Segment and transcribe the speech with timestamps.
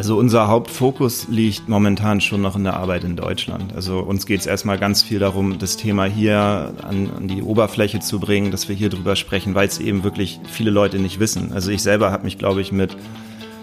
[0.00, 3.74] Also unser Hauptfokus liegt momentan schon noch in der Arbeit in Deutschland.
[3.74, 8.00] Also uns geht es erstmal ganz viel darum, das Thema hier an, an die Oberfläche
[8.00, 11.52] zu bringen, dass wir hier drüber sprechen, weil es eben wirklich viele Leute nicht wissen.
[11.52, 12.96] Also ich selber habe mich, glaube ich, mit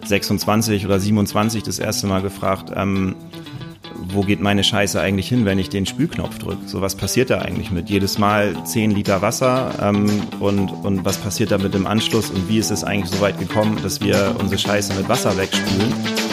[0.06, 3.16] 26 oder 27 das erste Mal gefragt, ähm,
[3.96, 6.68] wo geht meine Scheiße eigentlich hin, wenn ich den Spülknopf drücke?
[6.68, 7.90] So, was passiert da eigentlich mit?
[7.90, 12.48] Jedes Mal 10 Liter Wasser ähm, und, und was passiert da mit dem Anschluss und
[12.48, 16.27] wie ist es eigentlich so weit gekommen, dass wir unsere Scheiße mit Wasser wegspülen?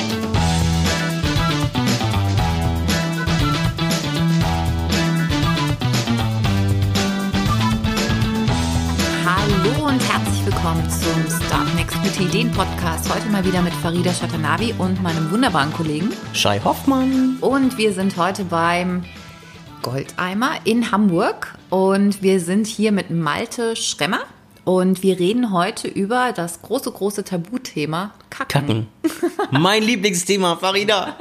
[12.34, 13.14] Ideen Podcast.
[13.14, 17.36] Heute mal wieder mit Farida Shatanabi und meinem wunderbaren Kollegen Shai Hoffmann.
[17.40, 19.04] Und wir sind heute beim
[19.82, 24.18] Goldeimer in Hamburg und wir sind hier mit Malte Schremmer
[24.64, 28.48] und wir reden heute über das große, große Tabuthema Kacken.
[28.48, 28.89] Kacken.
[29.53, 31.16] mein Lieblingsthema, Farida.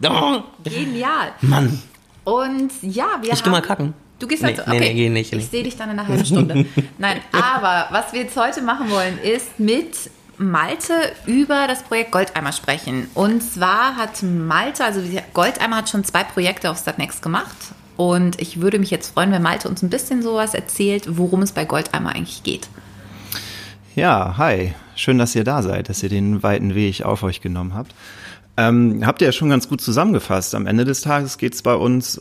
[0.64, 1.32] Genial.
[1.42, 1.80] Mann.
[2.24, 3.44] Und ja, wir Ich haben...
[3.44, 3.94] geh mal kacken.
[4.18, 4.88] Du gehst Nee, also, nee, okay.
[4.88, 6.66] nee, geh nicht, Ich sehe dich dann in einer halben Stunde.
[6.98, 10.92] Nein, aber was wir jetzt heute machen wollen, ist mit Malte
[11.26, 13.08] über das Projekt Goldeimer sprechen.
[13.14, 15.00] Und zwar hat Malte, also
[15.32, 17.56] Goldeimer hat schon zwei Projekte auf Startnext gemacht.
[17.96, 21.52] Und ich würde mich jetzt freuen, wenn Malte uns ein bisschen sowas erzählt, worum es
[21.52, 22.68] bei Goldeimer eigentlich geht.
[23.94, 24.74] Ja, hi.
[24.94, 27.94] Schön, dass ihr da seid, dass ihr den weiten Weg auf euch genommen habt.
[28.58, 30.54] Ähm, habt ihr ja schon ganz gut zusammengefasst.
[30.54, 32.20] Am Ende des Tages geht es bei uns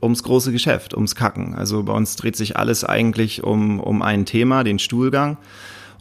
[0.00, 1.54] ums große Geschäft, ums Kacken.
[1.54, 5.36] Also bei uns dreht sich alles eigentlich um, um ein Thema, den Stuhlgang.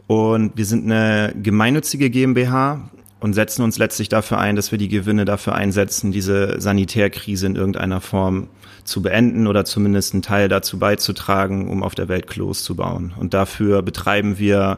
[0.08, 2.90] Und wir sind eine gemeinnützige GmbH
[3.20, 7.56] und setzen uns letztlich dafür ein, dass wir die Gewinne dafür einsetzen, diese Sanitärkrise in
[7.56, 8.48] irgendeiner Form
[8.84, 13.14] zu beenden oder zumindest einen Teil dazu beizutragen, um auf der Welt Klos zu bauen.
[13.18, 14.78] Und dafür betreiben wir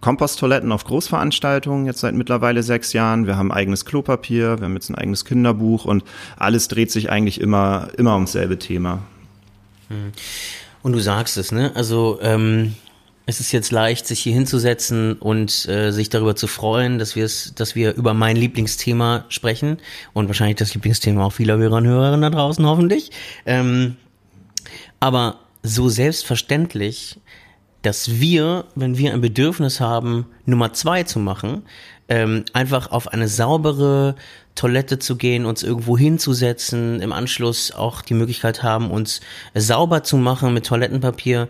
[0.00, 3.26] Komposttoiletten auf Großveranstaltungen jetzt seit mittlerweile sechs Jahren.
[3.26, 6.04] Wir haben eigenes Klopapier, wir haben jetzt ein eigenes Kinderbuch und
[6.36, 8.98] alles dreht sich eigentlich immer, immer ums selbe Thema.
[10.82, 11.72] Und du sagst es, ne?
[11.74, 12.74] Also, ähm,
[13.26, 17.24] es ist jetzt leicht, sich hier hinzusetzen und äh, sich darüber zu freuen, dass wir
[17.24, 19.78] es, dass wir über mein Lieblingsthema sprechen
[20.12, 23.10] und wahrscheinlich das Lieblingsthema auch vieler Hörer und Hörerinnen da draußen hoffentlich.
[23.46, 23.96] Ähm,
[25.00, 27.18] aber so selbstverständlich,
[27.80, 31.62] dass wir, wenn wir ein Bedürfnis haben, Nummer zwei zu machen,
[32.08, 34.16] ähm, einfach auf eine saubere
[34.54, 39.20] Toilette zu gehen, uns irgendwo hinzusetzen, im Anschluss auch die Möglichkeit haben, uns
[39.54, 41.48] sauber zu machen mit Toilettenpapier,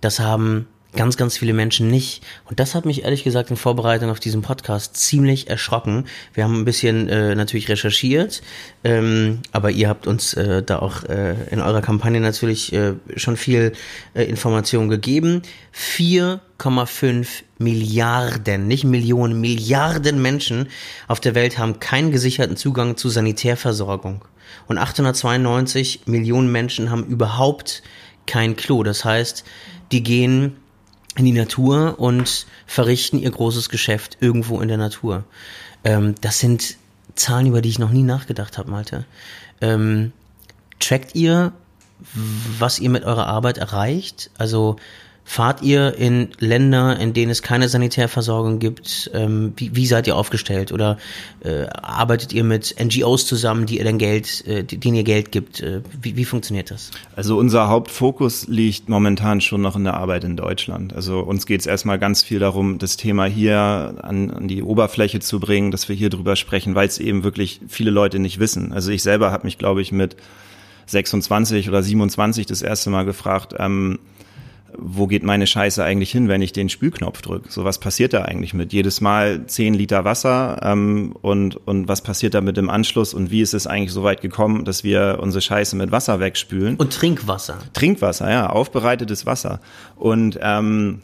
[0.00, 2.22] das haben ganz, ganz viele Menschen nicht.
[2.44, 6.06] Und das hat mich ehrlich gesagt in Vorbereitung auf diesen Podcast ziemlich erschrocken.
[6.34, 8.42] Wir haben ein bisschen äh, natürlich recherchiert,
[8.84, 13.36] ähm, aber ihr habt uns äh, da auch äh, in eurer Kampagne natürlich äh, schon
[13.36, 13.72] viel
[14.14, 15.42] äh, Information gegeben.
[15.74, 17.26] 4,5
[17.58, 20.68] Milliarden, nicht Millionen, Milliarden Menschen
[21.08, 24.24] auf der Welt haben keinen gesicherten Zugang zu Sanitärversorgung.
[24.66, 27.82] Und 892 Millionen Menschen haben überhaupt
[28.26, 28.82] kein Klo.
[28.82, 29.44] Das heißt,
[29.92, 30.56] die gehen
[31.16, 35.24] in die Natur und verrichten ihr großes Geschäft irgendwo in der Natur.
[35.84, 36.76] Ähm, das sind
[37.14, 39.04] Zahlen, über die ich noch nie nachgedacht habe, Malte.
[39.60, 40.12] Ähm,
[40.78, 41.52] trackt ihr,
[42.58, 44.30] was ihr mit eurer Arbeit erreicht?
[44.38, 44.76] Also
[45.24, 49.10] fahrt ihr in Länder, in denen es keine Sanitärversorgung gibt?
[49.14, 50.72] Ähm, wie, wie seid ihr aufgestellt?
[50.72, 50.98] Oder
[51.44, 55.60] äh, arbeitet ihr mit NGOs zusammen, die ihr dann Geld, äh, denen ihr Geld gibt?
[55.60, 56.90] Äh, wie, wie funktioniert das?
[57.14, 60.94] Also unser Hauptfokus liegt momentan schon noch in der Arbeit in Deutschland.
[60.94, 65.20] Also uns geht es erstmal ganz viel darum, das Thema hier an, an die Oberfläche
[65.20, 68.72] zu bringen, dass wir hier drüber sprechen, weil es eben wirklich viele Leute nicht wissen.
[68.72, 70.16] Also ich selber habe mich, glaube ich, mit
[70.86, 73.98] 26 oder 27 das erste Mal gefragt, ähm,
[74.78, 77.50] wo geht meine Scheiße eigentlich hin, wenn ich den Spülknopf drücke?
[77.50, 78.72] So was passiert da eigentlich mit?
[78.72, 83.30] Jedes Mal 10 Liter Wasser ähm, und, und was passiert da mit dem Anschluss und
[83.30, 86.76] wie ist es eigentlich so weit gekommen, dass wir unsere Scheiße mit Wasser wegspülen?
[86.76, 87.58] Und Trinkwasser.
[87.72, 89.60] Trinkwasser, ja, aufbereitetes Wasser.
[89.96, 91.02] Und ähm,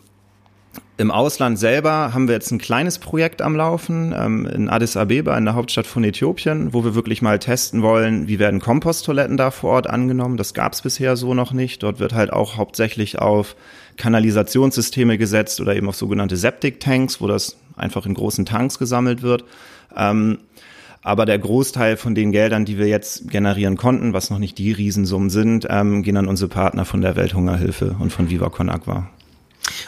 [0.99, 5.37] im Ausland selber haben wir jetzt ein kleines Projekt am Laufen ähm, in Addis Abeba,
[5.37, 9.51] in der Hauptstadt von Äthiopien, wo wir wirklich mal testen wollen, wie werden Komposttoiletten da
[9.51, 10.39] vor Ort angenommen.
[10.39, 11.83] Das gab es bisher so noch nicht.
[11.83, 13.57] Dort wird halt auch hauptsächlich auf
[13.99, 19.45] Kanalisationssysteme gesetzt oder eben auf sogenannte Septic-Tanks, wo das einfach in großen Tanks gesammelt wird.
[19.95, 20.39] Ähm,
[21.03, 24.73] aber der Großteil von den Geldern, die wir jetzt generieren konnten, was noch nicht die
[24.73, 29.09] Riesensummen sind, ähm, gehen an unsere Partner von der Welthungerhilfe und von Viva Con Agua.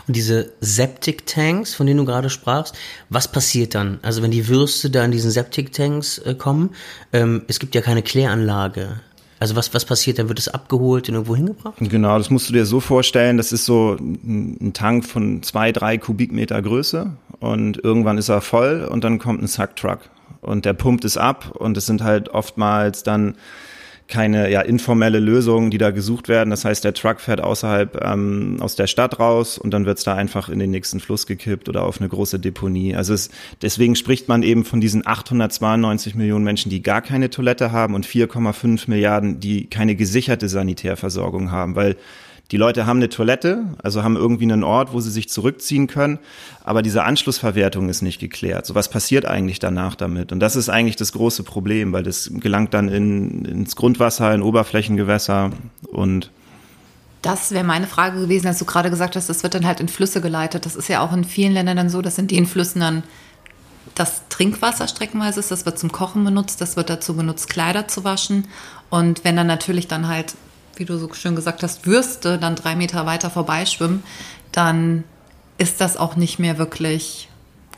[0.06, 2.74] Und diese Septic-Tanks, von denen du gerade sprachst,
[3.08, 3.98] was passiert dann?
[4.02, 6.70] Also wenn die Würste da in diesen Septic-Tanks äh, kommen,
[7.12, 9.00] ähm, es gibt ja keine Kläranlage.
[9.40, 10.28] Also was, was passiert dann?
[10.28, 11.76] Wird es abgeholt und irgendwo hingebracht?
[11.78, 15.96] Genau, das musst du dir so vorstellen, das ist so ein Tank von zwei, drei
[15.96, 20.00] Kubikmeter Größe und irgendwann ist er voll und dann kommt ein Sucktruck
[20.40, 23.36] und der pumpt es ab und es sind halt oftmals dann
[24.08, 26.48] keine ja, informelle Lösungen, die da gesucht werden.
[26.48, 30.14] Das heißt, der Truck fährt außerhalb ähm, aus der Stadt raus und dann wird's da
[30.14, 32.96] einfach in den nächsten Fluss gekippt oder auf eine große Deponie.
[32.96, 33.28] Also es,
[33.60, 38.06] deswegen spricht man eben von diesen 892 Millionen Menschen, die gar keine Toilette haben und
[38.06, 41.96] 4,5 Milliarden, die keine gesicherte Sanitärversorgung haben, weil
[42.50, 46.18] die Leute haben eine Toilette, also haben irgendwie einen Ort, wo sie sich zurückziehen können,
[46.64, 48.64] aber diese Anschlussverwertung ist nicht geklärt.
[48.64, 50.32] So was passiert eigentlich danach damit?
[50.32, 54.42] Und das ist eigentlich das große Problem, weil das gelangt dann in, ins Grundwasser, in
[54.42, 55.50] Oberflächengewässer
[55.92, 56.30] und
[57.20, 59.88] das wäre meine Frage gewesen, als du gerade gesagt hast, das wird dann halt in
[59.88, 60.64] Flüsse geleitet.
[60.66, 63.02] Das ist ja auch in vielen Ländern dann so, dass in den Flüssen dann
[63.96, 65.50] das Trinkwasser streckenweise ist.
[65.50, 68.46] Das wird zum Kochen benutzt, das wird dazu benutzt, Kleider zu waschen.
[68.88, 70.36] Und wenn dann natürlich dann halt
[70.78, 74.02] wie du so schön gesagt hast, Würste dann drei Meter weiter vorbeischwimmen,
[74.52, 75.04] dann
[75.58, 77.28] ist das auch nicht mehr wirklich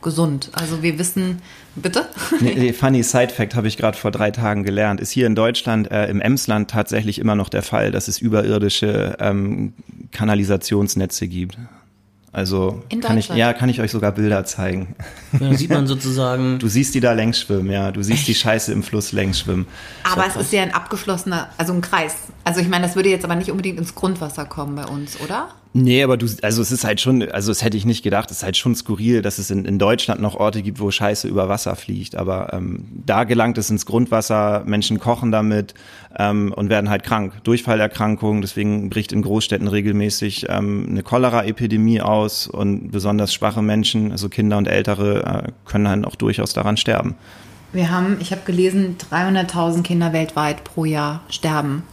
[0.02, 0.50] gesund.
[0.52, 1.42] Also wir wissen,
[1.74, 2.06] bitte?
[2.40, 5.00] Nee, funny Side Fact habe ich gerade vor drei Tagen gelernt.
[5.00, 9.16] Ist hier in Deutschland äh, im Emsland tatsächlich immer noch der Fall, dass es überirdische
[9.20, 9.74] ähm,
[10.12, 11.58] Kanalisationsnetze gibt.
[12.32, 14.94] Also In kann ich, ja, kann ich euch sogar Bilder zeigen.
[15.38, 16.60] Ja, sieht man sozusagen.
[16.60, 17.90] Du siehst die da längs schwimmen, ja.
[17.90, 19.66] Du siehst die Scheiße im Fluss längs schwimmen.
[20.10, 22.14] Aber es ist ja ein abgeschlossener, also ein Kreis.
[22.44, 25.48] Also ich meine, das würde jetzt aber nicht unbedingt ins Grundwasser kommen bei uns, oder?
[25.72, 28.38] Nee, aber du, also es ist halt schon, also es hätte ich nicht gedacht, es
[28.38, 31.48] ist halt schon skurril, dass es in, in Deutschland noch Orte gibt, wo Scheiße über
[31.48, 32.16] Wasser fliegt.
[32.16, 35.74] Aber ähm, da gelangt es ins Grundwasser, Menschen kochen damit
[36.18, 37.44] ähm, und werden halt krank.
[37.44, 44.28] Durchfallerkrankungen, deswegen bricht in Großstädten regelmäßig ähm, eine Cholera-Epidemie aus und besonders schwache Menschen, also
[44.28, 47.14] Kinder und Ältere, äh, können dann auch durchaus daran sterben.
[47.72, 51.84] Wir haben, ich habe gelesen, 300.000 Kinder weltweit pro Jahr sterben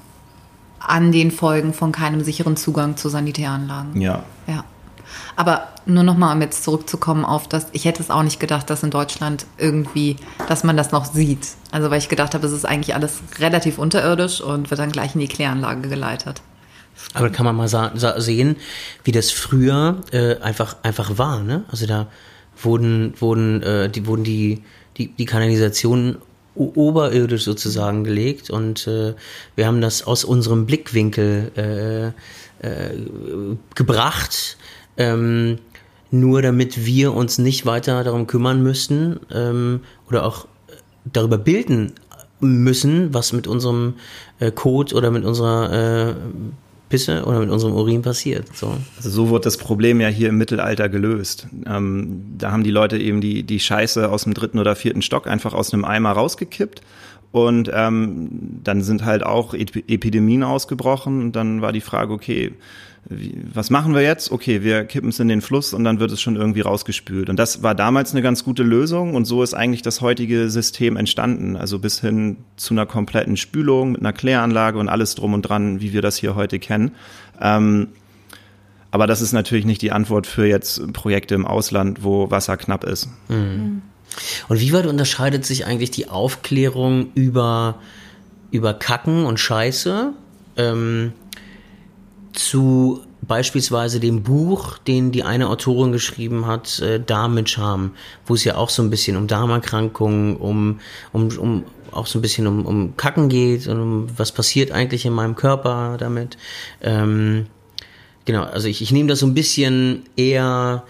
[0.80, 4.00] an den Folgen von keinem sicheren Zugang zu Sanitäranlagen.
[4.00, 4.24] Ja.
[4.48, 4.64] Ja.
[5.36, 8.84] Aber nur nochmal, um jetzt zurückzukommen auf das, ich hätte es auch nicht gedacht, dass
[8.84, 11.48] in Deutschland irgendwie, dass man das noch sieht.
[11.72, 15.16] Also weil ich gedacht habe, es ist eigentlich alles relativ unterirdisch und wird dann gleich
[15.16, 16.42] in die Kläranlage geleitet.
[17.14, 18.56] Aber kann man mal sehen,
[19.04, 21.44] wie das früher äh, einfach einfach war.
[21.44, 21.64] Ne?
[21.70, 22.08] Also da
[22.62, 24.64] wurden wurden äh, die wurden die
[24.98, 26.18] die, die Kanalisationen
[26.58, 29.14] oberirdisch sozusagen gelegt und äh,
[29.56, 32.08] wir haben das aus unserem Blickwinkel äh,
[32.68, 32.96] äh,
[33.76, 34.58] gebracht.
[34.98, 35.60] Ähm,
[36.10, 40.48] nur damit wir uns nicht weiter darum kümmern müssten ähm, oder auch
[41.06, 41.94] darüber bilden
[42.40, 43.96] müssen, was mit unserem
[44.40, 46.16] äh, Kot oder mit unserer äh,
[46.90, 48.56] Pisse oder mit unserem Urin passiert.
[48.56, 48.78] So.
[48.96, 51.48] Also so wurde das Problem ja hier im Mittelalter gelöst.
[51.66, 55.28] Ähm, da haben die Leute eben die, die Scheiße aus dem dritten oder vierten Stock
[55.28, 56.82] einfach aus einem Eimer rausgekippt.
[57.32, 58.30] Und ähm,
[58.64, 61.22] dann sind halt auch Ep Epidemien ausgebrochen.
[61.22, 62.54] Und dann war die Frage, okay,
[63.10, 64.32] wie, was machen wir jetzt?
[64.32, 67.30] Okay, wir kippen es in den Fluss und dann wird es schon irgendwie rausgespült.
[67.30, 70.98] Und das war damals eine ganz gute Lösung und so ist eigentlich das heutige System
[70.98, 71.56] entstanden.
[71.56, 75.80] Also bis hin zu einer kompletten Spülung mit einer Kläranlage und alles drum und dran,
[75.80, 76.92] wie wir das hier heute kennen.
[77.42, 77.88] Ähm,
[78.92, 82.84] aber das ist natürlich nicht die Antwort für jetzt Projekte im Ausland, wo Wasser knapp
[82.84, 83.10] ist.
[84.48, 87.80] Und wie weit unterscheidet sich eigentlich die Aufklärung über,
[88.52, 90.14] über Kacken und Scheiße
[90.56, 91.14] ähm,
[92.38, 97.92] zu beispielsweise dem Buch, den die eine Autorin geschrieben hat, äh, Darm mit Charme,
[98.26, 100.80] wo es ja auch so ein bisschen um Darmerkrankungen, um,
[101.12, 105.06] um, um auch so ein bisschen um, um Kacken geht und um was passiert eigentlich
[105.06, 106.38] in meinem Körper damit.
[106.82, 107.48] Ähm,
[108.28, 110.84] Genau, also ich, ich nehme das so ein bisschen eher,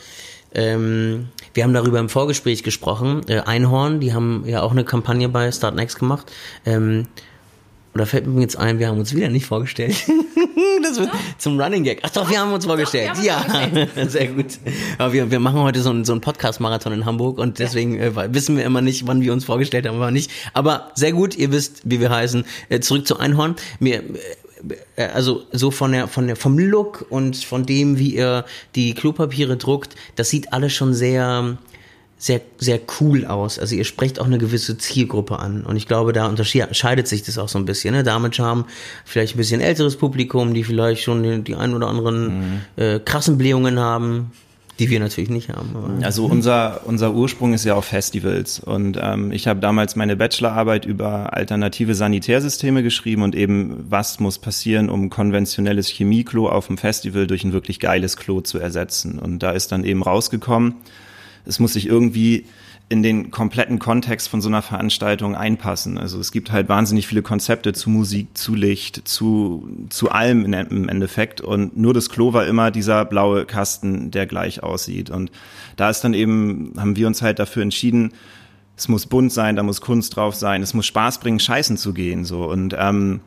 [0.55, 5.29] ähm, wir haben darüber im Vorgespräch gesprochen, äh, Einhorn, die haben ja auch eine Kampagne
[5.29, 6.31] bei Start Next gemacht.
[6.65, 7.05] Ähm,
[7.97, 9.95] und da fällt mir jetzt ein, wir haben uns wieder nicht vorgestellt.
[10.83, 12.01] das wird zum Running Gag.
[12.03, 13.09] Ach doch, wir haben uns vorgestellt.
[13.19, 14.59] wir haben uns ja, sehr gut.
[14.99, 18.11] Aber wir, wir machen heute so einen, so einen Podcast-Marathon in Hamburg und deswegen äh,
[18.35, 20.29] wissen wir immer nicht, wann wir uns vorgestellt haben, aber nicht.
[20.53, 22.45] Aber sehr gut, ihr wisst, wie wir heißen.
[22.69, 23.55] Äh, zurück zu Einhorn.
[23.79, 24.03] Mir,
[24.95, 28.93] äh, also so von der von der vom Look und von dem wie ihr die
[28.93, 31.57] Klopapiere druckt, das sieht alles schon sehr
[32.17, 33.59] sehr sehr cool aus.
[33.59, 37.37] Also ihr sprecht auch eine gewisse Zielgruppe an und ich glaube, da unterscheidet sich das
[37.37, 37.93] auch so ein bisschen.
[37.93, 38.03] Ne?
[38.03, 38.65] Damit haben
[39.05, 43.37] vielleicht ein bisschen älteres Publikum, die vielleicht schon die, die ein oder anderen äh, krassen
[43.37, 44.31] Blähungen haben,
[44.79, 46.01] die wir natürlich nicht haben.
[46.01, 50.85] Also unser, unser Ursprung ist ja auf Festivals und ähm, ich habe damals meine Bachelorarbeit
[50.85, 57.27] über alternative Sanitärsysteme geschrieben und eben, was muss passieren, um konventionelles Chemieklo auf dem Festival
[57.27, 59.19] durch ein wirklich geiles Klo zu ersetzen.
[59.19, 60.75] Und da ist dann eben rausgekommen,
[61.47, 62.45] es muss sich irgendwie
[62.89, 65.97] in den kompletten Kontext von so einer Veranstaltung einpassen.
[65.97, 70.87] Also es gibt halt wahnsinnig viele Konzepte zu Musik, zu Licht, zu, zu allem im
[70.87, 71.41] Endeffekt.
[71.41, 75.09] Und nur das Klo war immer dieser blaue Kasten, der gleich aussieht.
[75.09, 75.31] Und
[75.75, 78.13] da ist dann eben, haben wir uns halt dafür entschieden,
[78.77, 81.93] es muss bunt sein, da muss Kunst drauf sein, es muss Spaß bringen, scheißen zu
[81.93, 82.45] gehen, so.
[82.45, 83.19] Und, ähm,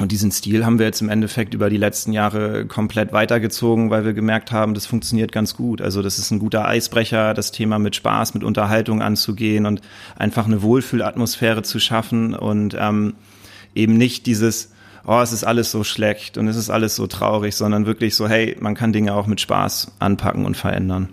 [0.00, 4.06] und diesen Stil haben wir jetzt im Endeffekt über die letzten Jahre komplett weitergezogen, weil
[4.06, 5.82] wir gemerkt haben, das funktioniert ganz gut.
[5.82, 9.82] Also das ist ein guter Eisbrecher, das Thema mit Spaß, mit Unterhaltung anzugehen und
[10.16, 13.14] einfach eine Wohlfühlatmosphäre zu schaffen und ähm,
[13.74, 14.72] eben nicht dieses,
[15.06, 18.26] oh, es ist alles so schlecht und es ist alles so traurig, sondern wirklich so,
[18.26, 21.10] hey, man kann Dinge auch mit Spaß anpacken und verändern.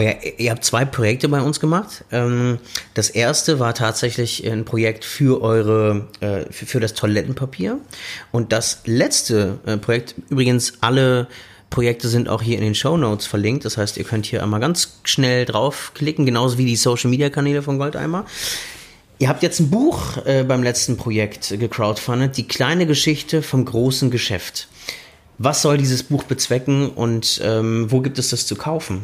[0.00, 2.06] Oh ja, ihr habt zwei Projekte bei uns gemacht.
[2.10, 2.56] Ähm,
[2.94, 7.76] das erste war tatsächlich ein Projekt für eure, äh, für das Toilettenpapier.
[8.32, 11.26] Und das letzte äh, Projekt, übrigens alle
[11.68, 13.66] Projekte sind auch hier in den Show Notes verlinkt.
[13.66, 17.60] Das heißt, ihr könnt hier einmal ganz schnell draufklicken, genauso wie die Social Media Kanäle
[17.60, 18.24] von Goldeimer.
[19.18, 24.10] Ihr habt jetzt ein Buch äh, beim letzten Projekt gecrowdfundet, die kleine Geschichte vom großen
[24.10, 24.66] Geschäft.
[25.36, 29.02] Was soll dieses Buch bezwecken und ähm, wo gibt es das zu kaufen?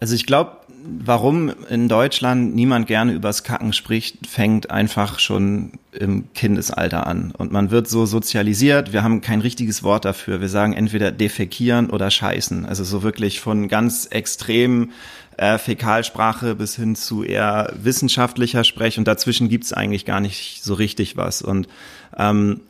[0.00, 0.52] Also ich glaube,
[0.84, 7.32] warum in Deutschland niemand gerne übers Kacken spricht, fängt einfach schon im Kindesalter an.
[7.36, 10.40] Und man wird so sozialisiert, wir haben kein richtiges Wort dafür.
[10.40, 12.64] Wir sagen entweder defekieren oder scheißen.
[12.64, 14.92] Also so wirklich von ganz extrem
[15.36, 18.98] äh, Fäkalsprache bis hin zu eher wissenschaftlicher Sprech.
[18.98, 21.42] Und dazwischen gibt's eigentlich gar nicht so richtig was.
[21.42, 21.68] Und
[22.16, 22.60] ähm,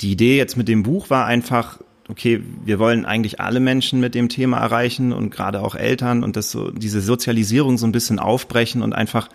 [0.00, 4.14] die Idee jetzt mit dem Buch war einfach, okay, wir wollen eigentlich alle Menschen mit
[4.14, 8.18] dem Thema erreichen und gerade auch Eltern und das so, diese Sozialisierung so ein bisschen
[8.18, 9.28] aufbrechen und einfach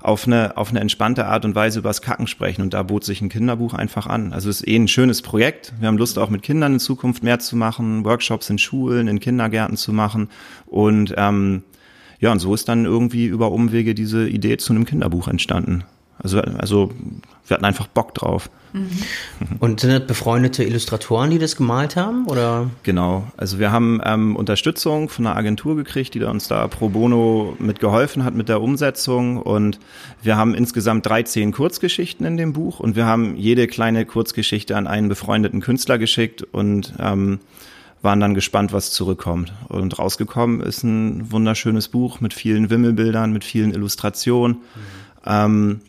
[0.00, 2.62] auf eine, auf eine entspannte Art und Weise übers Kacken sprechen.
[2.62, 4.32] Und da bot sich ein Kinderbuch einfach an.
[4.32, 5.72] Also es ist eh ein schönes Projekt.
[5.80, 9.20] Wir haben Lust, auch mit Kindern in Zukunft mehr zu machen, Workshops in Schulen, in
[9.20, 10.28] Kindergärten zu machen.
[10.66, 11.62] Und ähm,
[12.20, 15.84] ja, und so ist dann irgendwie über Umwege diese Idee zu einem Kinderbuch entstanden.
[16.18, 16.90] Also, also
[17.46, 18.50] wir hatten einfach Bock drauf.
[18.72, 18.90] Mhm.
[19.60, 22.26] Und sind das befreundete Illustratoren, die das gemalt haben?
[22.26, 22.70] Oder?
[22.82, 23.24] Genau.
[23.36, 28.24] Also wir haben ähm, Unterstützung von einer Agentur gekriegt, die uns da pro bono mitgeholfen
[28.24, 29.38] hat mit der Umsetzung.
[29.40, 29.78] Und
[30.22, 34.86] wir haben insgesamt 13 Kurzgeschichten in dem Buch und wir haben jede kleine Kurzgeschichte an
[34.86, 37.40] einen befreundeten Künstler geschickt und ähm,
[38.02, 39.52] waren dann gespannt, was zurückkommt.
[39.68, 44.56] Und rausgekommen ist ein wunderschönes Buch mit vielen Wimmelbildern, mit vielen Illustrationen.
[44.56, 44.60] Mhm.
[45.26, 45.80] Ähm,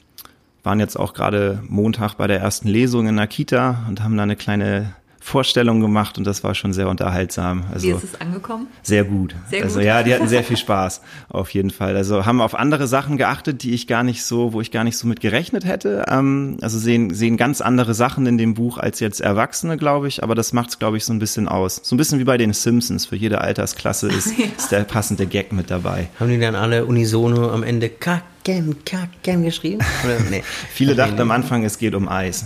[0.67, 4.23] waren jetzt auch gerade Montag bei der ersten Lesung in der Kita und haben da
[4.23, 4.93] eine kleine
[5.27, 7.65] Vorstellung gemacht und das war schon sehr unterhaltsam.
[7.73, 8.67] Also Wie ist es angekommen?
[8.81, 9.35] Sehr gut.
[9.49, 9.85] Sehr also gut.
[9.85, 11.97] ja, die hatten sehr viel Spaß auf jeden Fall.
[11.97, 14.97] Also haben auf andere Sachen geachtet, die ich gar nicht so, wo ich gar nicht
[14.97, 16.05] so mit gerechnet hätte.
[16.07, 20.23] Ähm, also sehen sehen ganz andere Sachen in dem Buch als jetzt Erwachsene, glaube ich.
[20.23, 21.81] Aber das macht es, glaube ich, so ein bisschen aus.
[21.83, 23.05] So ein bisschen wie bei den Simpsons.
[23.05, 24.45] Für jede Altersklasse ist, ja.
[24.57, 26.07] ist der passende Gag mit dabei.
[26.21, 29.83] Haben die dann alle unisono am Ende Kacken, Kacken geschrieben?
[30.05, 30.21] Oder?
[30.29, 30.43] Nee.
[30.71, 32.45] Viele dachten am Anfang, es geht um Eis.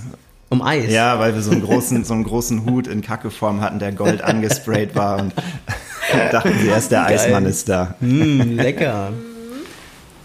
[0.51, 0.91] Um Eis?
[0.91, 4.22] Ja, weil wir so einen großen, so einen großen Hut in Kackeform hatten, der gold
[4.24, 5.34] angesprayt war und
[6.31, 7.17] dachten sie erst, der Geil.
[7.17, 7.96] Eismann ist da.
[8.00, 9.13] Mm, lecker.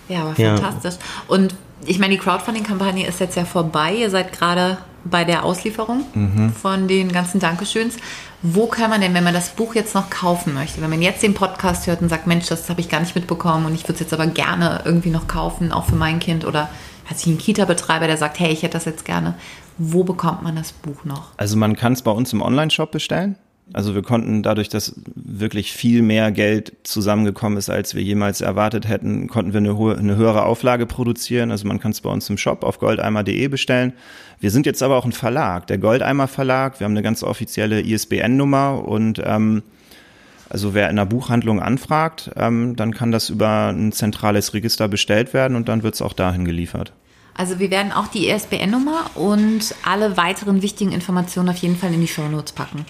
[0.09, 0.57] Ja, aber ja.
[0.57, 1.05] fantastisch.
[1.27, 3.93] Und ich meine, die Crowdfunding-Kampagne ist jetzt ja vorbei.
[3.93, 6.53] Ihr seid gerade bei der Auslieferung mhm.
[6.53, 7.97] von den ganzen Dankeschöns.
[8.41, 11.25] Wo kann man denn, wenn man das Buch jetzt noch kaufen möchte, wenn man jetzt
[11.25, 13.95] den Podcast hört und sagt, Mensch, das habe ich gar nicht mitbekommen und ich würde
[13.95, 16.69] es jetzt aber gerne irgendwie noch kaufen, auch für mein Kind oder
[17.07, 19.35] hat sich ein Kita-Betreiber, der sagt, hey, ich hätte das jetzt gerne.
[19.79, 21.33] Wo bekommt man das Buch noch?
[21.37, 23.37] Also man kann es bei uns im Online-Shop bestellen.
[23.73, 28.87] Also wir konnten dadurch, dass wirklich viel mehr Geld zusammengekommen ist, als wir jemals erwartet
[28.87, 31.51] hätten, konnten wir eine, hohe, eine höhere Auflage produzieren.
[31.51, 33.93] Also man kann es bei uns im Shop auf goldeimer.de bestellen.
[34.39, 36.79] Wir sind jetzt aber auch ein Verlag, der Goldeimer Verlag.
[36.79, 39.63] Wir haben eine ganz offizielle ISBN-Nummer und ähm,
[40.49, 45.35] also wer in der Buchhandlung anfragt, ähm, dann kann das über ein zentrales Register bestellt
[45.35, 46.93] werden und dann wird es auch dahin geliefert.
[47.37, 52.01] Also wir werden auch die ISBN-Nummer und alle weiteren wichtigen Informationen auf jeden Fall in
[52.01, 52.87] die Show Notes packen.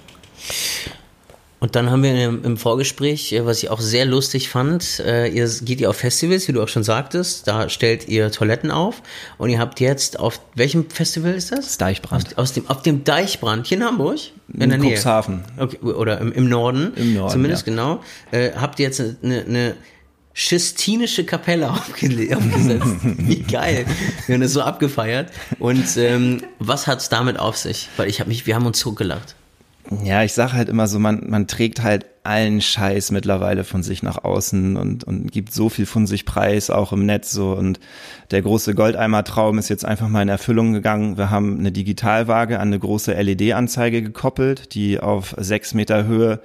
[1.59, 5.49] Und dann haben wir im Vorgespräch, äh, was ich auch sehr lustig fand, äh, ihr
[5.63, 9.03] geht ihr auf Festivals, wie du auch schon sagtest, da stellt ihr Toiletten auf
[9.39, 11.61] und ihr habt jetzt auf welchem Festival ist das?
[11.61, 12.27] Das Deichbrand.
[12.27, 14.19] Aus, aus dem, auf dem Deichbrand hier in Hamburg?
[14.53, 14.97] In, in der Nähe.
[14.97, 15.45] Cuxhaven.
[15.57, 16.93] Okay, oder im, im Norden.
[16.95, 17.33] Im Norden.
[17.33, 17.73] Zumindest ja.
[17.73, 18.01] genau.
[18.31, 19.75] Äh, habt ihr jetzt eine, eine
[20.37, 22.87] schistinische Kapelle aufgesetzt.
[23.03, 23.87] Wie geil.
[24.27, 25.33] Wir haben das so abgefeiert.
[25.59, 27.89] Und ähm, was hat's damit auf sich?
[27.97, 29.35] Weil ich habe mich, wir haben uns so gelacht.
[30.05, 34.03] Ja, ich sage halt immer so, man, man trägt halt allen Scheiß mittlerweile von sich
[34.03, 37.53] nach außen und, und gibt so viel von sich preis, auch im Netz so.
[37.53, 37.81] Und
[38.31, 41.17] der große Goldeimer-Traum ist jetzt einfach mal in Erfüllung gegangen.
[41.17, 46.41] Wir haben eine Digitalwaage an eine große LED-Anzeige gekoppelt, die auf sechs Meter Höhe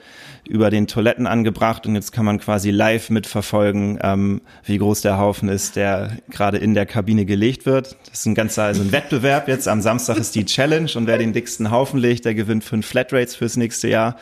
[0.47, 5.17] über den Toiletten angebracht und jetzt kann man quasi live mitverfolgen, ähm, wie groß der
[5.17, 7.95] Haufen ist, der gerade in der Kabine gelegt wird.
[8.09, 9.67] Das ist ein ganzer, also ein Wettbewerb jetzt.
[9.67, 13.35] Am Samstag ist die Challenge und wer den dicksten Haufen legt, der gewinnt fünf Flatrates
[13.35, 14.17] fürs nächste Jahr.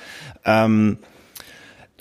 [0.45, 0.97] Ähm,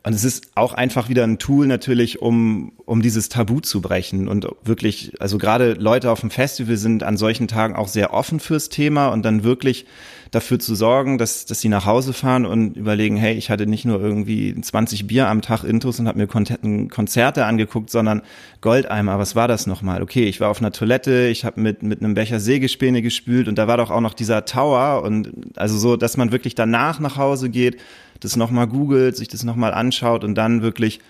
[0.05, 4.29] und es ist auch einfach wieder ein Tool natürlich, um, um dieses Tabu zu brechen
[4.29, 8.41] und wirklich, also gerade Leute auf dem Festival sind an solchen Tagen auch sehr offen
[8.41, 9.87] fürs Thema und dann wirklich
[10.31, 13.85] dafür zu sorgen, dass, dass sie nach Hause fahren und überlegen, hey, ich hatte nicht
[13.85, 18.23] nur irgendwie 20 Bier am Tag Intus und habe mir Konzerte angeguckt, sondern
[18.61, 20.03] Goldeimer, was war das nochmal?
[20.03, 23.57] Okay, ich war auf einer Toilette, ich habe mit, mit einem Becher Sägespäne gespült und
[23.57, 27.17] da war doch auch noch dieser Tower und also so, dass man wirklich danach nach
[27.17, 27.79] Hause geht
[28.21, 31.01] das nochmal googelt, sich das nochmal anschaut und dann wirklich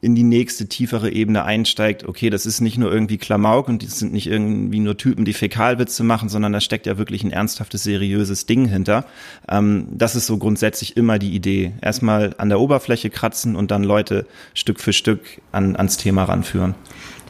[0.00, 3.98] in die nächste tiefere Ebene einsteigt, okay, das ist nicht nur irgendwie Klamauk und das
[3.98, 7.82] sind nicht irgendwie nur Typen, die Fäkalwitze machen, sondern da steckt ja wirklich ein ernsthaftes,
[7.82, 9.04] seriöses Ding hinter.
[9.48, 11.72] Ähm, das ist so grundsätzlich immer die Idee.
[11.82, 15.20] Erstmal an der Oberfläche kratzen und dann Leute Stück für Stück
[15.52, 16.74] an, ans Thema ranführen.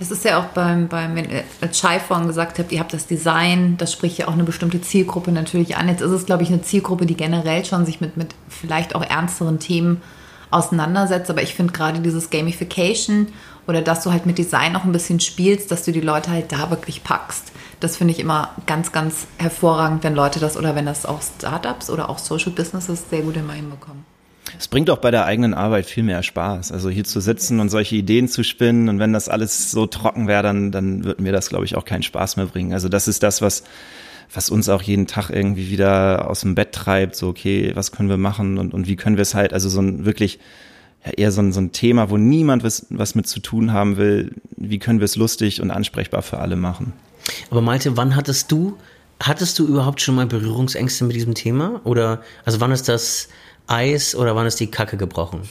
[0.00, 2.94] Das ist ja auch beim, beim wenn ihr als Chai vorhin gesagt habt, ihr habt
[2.94, 5.88] das Design, das spricht ja auch eine bestimmte Zielgruppe natürlich an.
[5.88, 9.02] Jetzt ist es, glaube ich, eine Zielgruppe, die generell schon sich mit, mit vielleicht auch
[9.02, 10.00] ernsteren Themen
[10.50, 11.28] auseinandersetzt.
[11.28, 13.28] Aber ich finde gerade dieses Gamification
[13.66, 16.50] oder dass du halt mit Design auch ein bisschen spielst, dass du die Leute halt
[16.50, 17.52] da wirklich packst.
[17.80, 21.90] Das finde ich immer ganz, ganz hervorragend, wenn Leute das oder wenn das auch Startups
[21.90, 24.09] oder auch Social Businesses sehr gut immer hinbekommen.
[24.58, 26.72] Es bringt auch bei der eigenen Arbeit viel mehr Spaß.
[26.72, 30.28] Also hier zu sitzen und solche Ideen zu spinnen und wenn das alles so trocken
[30.28, 32.72] wäre, dann, dann würde mir das, glaube ich, auch keinen Spaß mehr bringen.
[32.72, 33.64] Also das ist das, was,
[34.32, 37.16] was uns auch jeden Tag irgendwie wieder aus dem Bett treibt.
[37.16, 39.80] So, okay, was können wir machen und, und wie können wir es halt, also so
[39.80, 40.38] ein wirklich,
[41.04, 43.96] ja, eher so ein, so ein Thema, wo niemand was, was mit zu tun haben
[43.96, 44.34] will.
[44.56, 46.92] Wie können wir es lustig und ansprechbar für alle machen?
[47.50, 48.76] Aber Malte, wann hattest du,
[49.20, 51.80] hattest du überhaupt schon mal Berührungsängste mit diesem Thema?
[51.84, 53.28] Oder, also wann ist das,
[53.66, 55.42] Eis oder wann ist die Kacke gebrochen?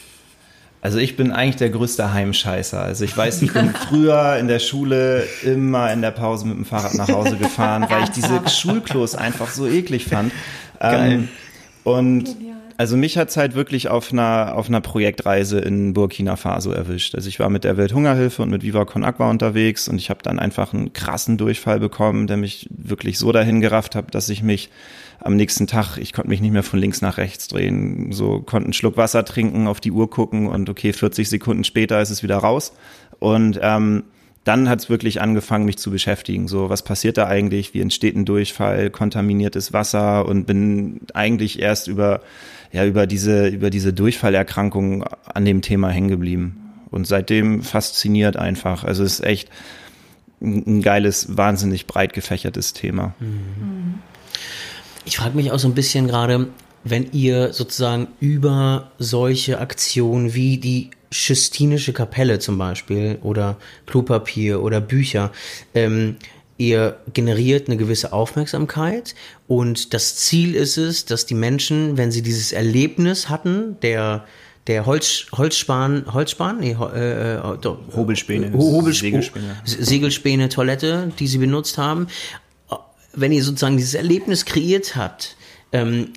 [0.81, 2.81] Also ich bin eigentlich der größte Heimscheißer.
[2.81, 6.65] Also ich weiß, ich bin früher in der Schule immer in der Pause mit dem
[6.65, 10.31] Fahrrad nach Hause gefahren, weil ich diese Schulklos einfach so eklig fand.
[10.79, 11.11] Geil.
[11.11, 11.27] Ähm,
[11.83, 12.35] und
[12.79, 17.13] also mich hat's halt wirklich auf einer, auf einer Projektreise in Burkina Faso erwischt.
[17.13, 20.23] Also ich war mit der Welthungerhilfe und mit Viva Con Agua unterwegs und ich habe
[20.23, 24.43] dann einfach einen krassen Durchfall bekommen, der mich wirklich so dahin gerafft hat, dass ich
[24.43, 24.69] mich
[25.21, 28.65] am nächsten Tag, ich konnte mich nicht mehr von links nach rechts drehen, so konnte
[28.65, 32.23] einen Schluck Wasser trinken, auf die Uhr gucken und okay, 40 Sekunden später ist es
[32.23, 32.73] wieder raus.
[33.19, 34.03] Und ähm,
[34.45, 36.47] dann hat es wirklich angefangen, mich zu beschäftigen.
[36.47, 37.73] So, was passiert da eigentlich?
[37.73, 40.25] Wie entsteht ein Durchfall, kontaminiertes Wasser?
[40.25, 42.21] Und bin eigentlich erst über,
[42.71, 46.71] ja, über diese, über diese Durchfallerkrankung an dem Thema hängen geblieben.
[46.89, 48.83] Und seitdem fasziniert einfach.
[48.83, 49.49] Also es ist echt
[50.41, 53.13] ein geiles, wahnsinnig breit gefächertes Thema.
[53.19, 53.99] Mhm.
[55.05, 56.47] Ich frage mich auch so ein bisschen gerade,
[56.83, 63.57] wenn ihr sozusagen über solche Aktionen wie die Schistinische Kapelle zum Beispiel oder
[63.87, 65.31] Klopapier oder Bücher,
[65.73, 66.17] ähm,
[66.57, 69.15] ihr generiert eine gewisse Aufmerksamkeit
[69.47, 74.25] und das Ziel ist es, dass die Menschen, wenn sie dieses Erlebnis hatten, der
[74.67, 77.41] der Holz, Holzspan, Holzspan, nee, äh, äh,
[77.95, 79.55] Hobelspäne, Hobelsp Segelspäne.
[79.65, 82.05] Segelspäne, Toilette, die sie benutzt haben,
[83.13, 85.35] wenn ihr sozusagen dieses Erlebnis kreiert habt,
[85.71, 86.09] ähm,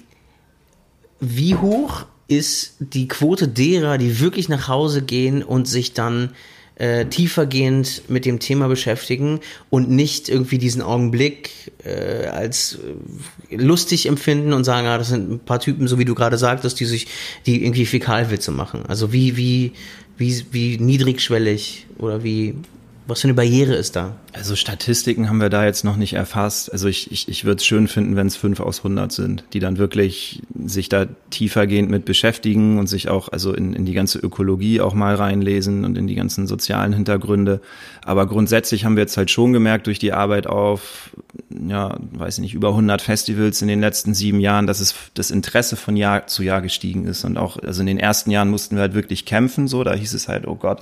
[1.21, 6.31] wie hoch ist die Quote derer, die wirklich nach Hause gehen und sich dann
[6.77, 11.51] äh, tiefergehend mit dem Thema beschäftigen und nicht irgendwie diesen Augenblick
[11.85, 12.79] äh, als
[13.51, 16.39] äh, lustig empfinden und sagen, ah, das sind ein paar Typen, so wie du gerade
[16.39, 17.07] sagtest, die sich,
[17.47, 18.85] die irgendwie Fäkalwitze machen.
[18.89, 19.73] Also wie, wie,
[20.17, 22.55] wie, wie niedrigschwellig oder wie
[23.13, 24.17] was für eine Barriere ist da?
[24.33, 26.73] Also Statistiken haben wir da jetzt noch nicht erfasst.
[26.73, 29.61] Also ich, ich, ich würde es schön finden, wenn es fünf aus 100 sind, die
[29.61, 34.19] dann wirklich sich da tiefergehend mit beschäftigen und sich auch also in, in die ganze
[34.19, 37.61] Ökologie auch mal reinlesen und in die ganzen sozialen Hintergründe.
[38.05, 41.11] Aber grundsätzlich haben wir jetzt halt schon gemerkt durch die Arbeit auf,
[41.69, 45.77] ja, weiß nicht, über 100 Festivals in den letzten sieben Jahren, dass es das Interesse
[45.77, 47.25] von Jahr zu Jahr gestiegen ist.
[47.25, 50.15] Und auch, also in den ersten Jahren mussten wir halt wirklich kämpfen, so, da hieß
[50.15, 50.81] es halt, oh Gott,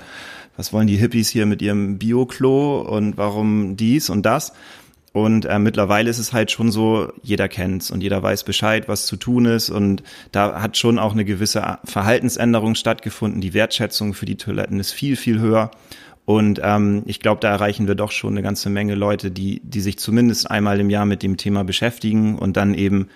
[0.57, 4.53] was wollen die Hippies hier mit ihrem Bio-Klo und warum dies und das?
[5.13, 9.07] Und äh, mittlerweile ist es halt schon so, jeder kennt's und jeder weiß Bescheid, was
[9.07, 9.69] zu tun ist.
[9.69, 13.41] Und da hat schon auch eine gewisse Verhaltensänderung stattgefunden.
[13.41, 15.73] Die Wertschätzung für die Toiletten ist viel, viel höher.
[16.31, 19.81] Und ähm, ich glaube, da erreichen wir doch schon eine ganze Menge Leute, die, die
[19.81, 23.09] sich zumindest einmal im Jahr mit dem Thema beschäftigen und dann eben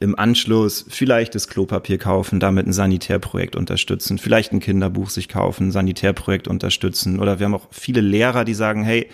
[0.00, 5.68] im Anschluss vielleicht das Klopapier kaufen, damit ein Sanitärprojekt unterstützen, vielleicht ein Kinderbuch sich kaufen,
[5.68, 7.20] ein Sanitärprojekt unterstützen.
[7.20, 9.06] Oder wir haben auch viele Lehrer, die sagen, hey,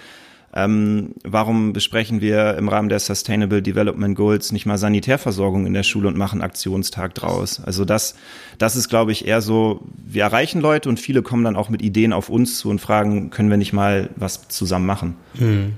[0.54, 5.82] ähm, warum besprechen wir im Rahmen der Sustainable Development Goals nicht mal Sanitärversorgung in der
[5.82, 7.60] Schule und machen Aktionstag draus?
[7.60, 8.14] Also das,
[8.58, 11.80] das ist, glaube ich, eher so, wir erreichen Leute und viele kommen dann auch mit
[11.80, 15.16] Ideen auf uns zu und fragen, können wir nicht mal was zusammen machen?
[15.38, 15.72] Hm.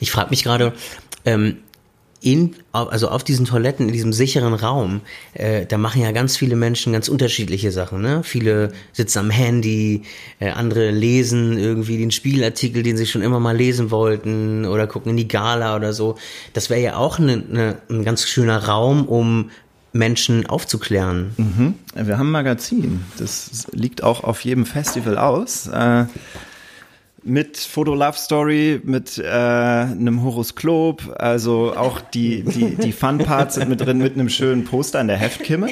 [0.00, 0.72] Ich frage mich gerade,
[1.24, 1.58] ähm,
[2.20, 5.02] in, also auf diesen Toiletten, in diesem sicheren Raum,
[5.34, 8.02] äh, da machen ja ganz viele Menschen ganz unterschiedliche Sachen.
[8.02, 8.22] Ne?
[8.24, 10.02] Viele sitzen am Handy,
[10.40, 15.10] äh, andere lesen irgendwie den Spielartikel, den sie schon immer mal lesen wollten, oder gucken
[15.10, 16.16] in die Gala oder so.
[16.54, 19.50] Das wäre ja auch ne, ne, ein ganz schöner Raum, um
[19.92, 21.32] Menschen aufzuklären.
[21.36, 21.74] Mhm.
[21.94, 23.04] Wir haben ein Magazin.
[23.18, 25.66] Das liegt auch auf jedem Festival aus.
[25.68, 26.04] Äh,
[27.24, 33.56] mit Foto Love Story, mit äh, einem Horoskop, also auch die, die, die Fun Parts
[33.56, 35.70] sind mit drin, mit einem schönen Poster an der Heftkimme.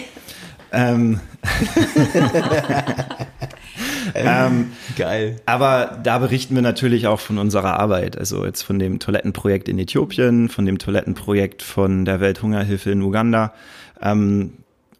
[0.72, 1.20] Ähm,
[4.14, 5.37] ähm, Geil.
[5.46, 8.18] Aber da berichten wir natürlich auch von unserer Arbeit.
[8.18, 13.54] Also jetzt von dem Toilettenprojekt in Äthiopien, von dem Toilettenprojekt von der Welthungerhilfe in Uganda.
[14.02, 14.54] Ähm,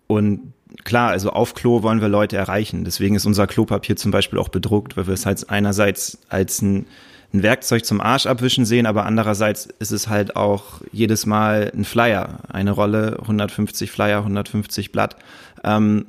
[0.07, 0.53] und
[0.85, 2.85] klar, also auf Klo wollen wir Leute erreichen.
[2.85, 6.87] Deswegen ist unser Klopapier zum Beispiel auch bedruckt, weil wir es halt einerseits als ein,
[7.33, 11.85] ein Werkzeug zum Arsch abwischen sehen, aber andererseits ist es halt auch jedes Mal ein
[11.85, 12.41] Flyer.
[12.49, 15.17] Eine Rolle, 150 Flyer, 150 Blatt.
[15.65, 16.07] Ähm,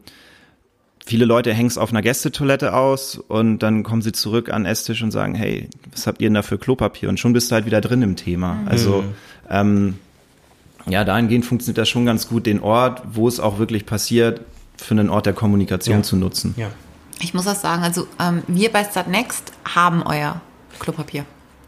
[1.06, 4.72] viele Leute hängen es auf einer Gästetoilette aus und dann kommen sie zurück an den
[4.72, 7.10] Esstisch und sagen, hey, was habt ihr denn da für Klopapier?
[7.10, 8.56] Und schon bist du halt wieder drin im Thema.
[8.56, 8.68] Mhm.
[8.68, 9.04] Also
[9.50, 9.96] ähm,
[10.88, 14.42] ja, dahingehend funktioniert das schon ganz gut, den Ort, wo es auch wirklich passiert,
[14.78, 16.04] für einen Ort der Kommunikation ja.
[16.04, 16.54] zu nutzen.
[16.58, 16.70] Ja.
[17.20, 20.42] Ich muss auch sagen, also ähm, wir bei Startnext haben euer
[20.80, 21.26] Klopapier.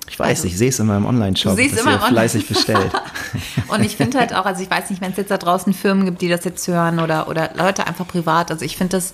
[0.10, 2.92] Ich weiß, also, ich sehe es immer im Online-Shop, dass immer ihr fleißig bestellt.
[3.68, 6.06] und ich finde halt auch, also ich weiß nicht, wenn es jetzt da draußen Firmen
[6.06, 9.14] gibt, die das jetzt hören oder, oder Leute einfach privat, also ich finde das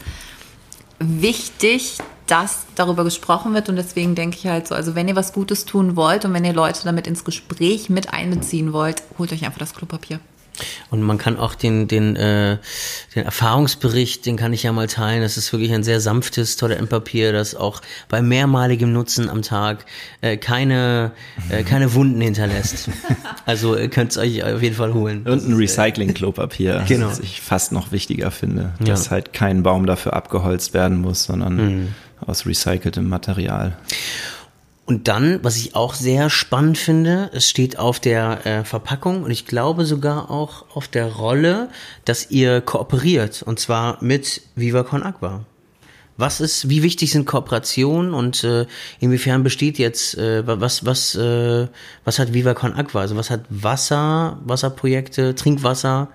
[0.99, 5.33] wichtig, dass darüber gesprochen wird und deswegen denke ich halt so, also wenn ihr was
[5.33, 9.45] Gutes tun wollt und wenn ihr Leute damit ins Gespräch mit einbeziehen wollt, holt euch
[9.45, 10.19] einfach das Klopapier.
[10.89, 12.57] Und man kann auch den, den, äh,
[13.15, 15.21] den Erfahrungsbericht, den kann ich ja mal teilen.
[15.21, 19.85] Das ist wirklich ein sehr sanftes Toilettenpapier, das auch bei mehrmaligem Nutzen am Tag
[20.21, 21.11] äh, keine,
[21.49, 22.89] äh, keine Wunden hinterlässt.
[23.45, 25.23] Also ihr könnt es euch auf jeden Fall holen.
[25.23, 27.07] Und ein Recycling-Klopapier, genau.
[27.07, 28.85] was ich fast noch wichtiger finde, ja.
[28.85, 31.87] dass halt kein Baum dafür abgeholzt werden muss, sondern mhm.
[32.25, 33.77] aus recyceltem Material.
[34.85, 39.31] Und dann, was ich auch sehr spannend finde, es steht auf der äh, Verpackung und
[39.31, 41.69] ich glaube sogar auch auf der Rolle,
[42.05, 45.43] dass ihr kooperiert und zwar mit Viva Con Agua.
[46.17, 48.67] Was ist, wie wichtig sind Kooperationen und äh,
[48.99, 51.67] inwiefern besteht jetzt, äh, was, was, äh,
[52.05, 53.01] was hat Viva Con Agua?
[53.01, 56.09] Also was hat Wasser, Wasserprojekte, Trinkwasser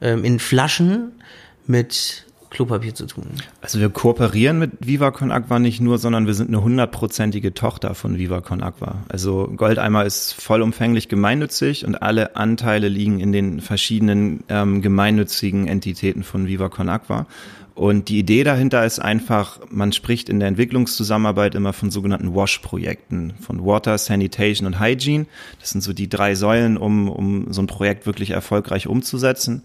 [0.00, 1.12] ähm, in Flaschen
[1.66, 3.24] mit Klopapier zu tun.
[3.60, 7.94] Also wir kooperieren mit Viva Con Aqua nicht nur, sondern wir sind eine hundertprozentige Tochter
[7.94, 9.02] von Viva Con Aqua.
[9.08, 16.22] Also Goldeimer ist vollumfänglich gemeinnützig und alle Anteile liegen in den verschiedenen ähm, gemeinnützigen Entitäten
[16.22, 17.26] von Viva Con Aqua.
[17.76, 23.34] Und die Idee dahinter ist einfach, man spricht in der Entwicklungszusammenarbeit immer von sogenannten WASH-Projekten,
[23.38, 25.26] von Water, Sanitation und Hygiene.
[25.60, 29.62] Das sind so die drei Säulen, um, um so ein Projekt wirklich erfolgreich umzusetzen.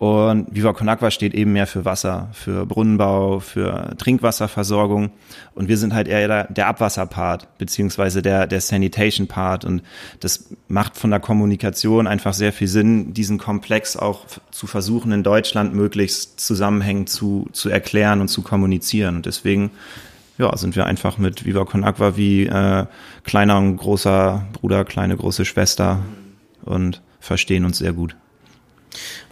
[0.00, 5.10] Und Viva Con Agua steht eben mehr für Wasser, für Brunnenbau, für Trinkwasserversorgung.
[5.54, 9.66] Und wir sind halt eher der, der Abwasserpart, beziehungsweise der, der Sanitation-Part.
[9.66, 9.82] Und
[10.20, 15.22] das macht von der Kommunikation einfach sehr viel Sinn, diesen Komplex auch zu versuchen, in
[15.22, 19.16] Deutschland möglichst zusammenhängend zu, zu erklären und zu kommunizieren.
[19.16, 19.70] Und deswegen
[20.38, 22.86] ja, sind wir einfach mit Viva Con Agua wie äh,
[23.24, 25.98] kleiner und großer Bruder, kleine große Schwester
[26.62, 28.16] und verstehen uns sehr gut.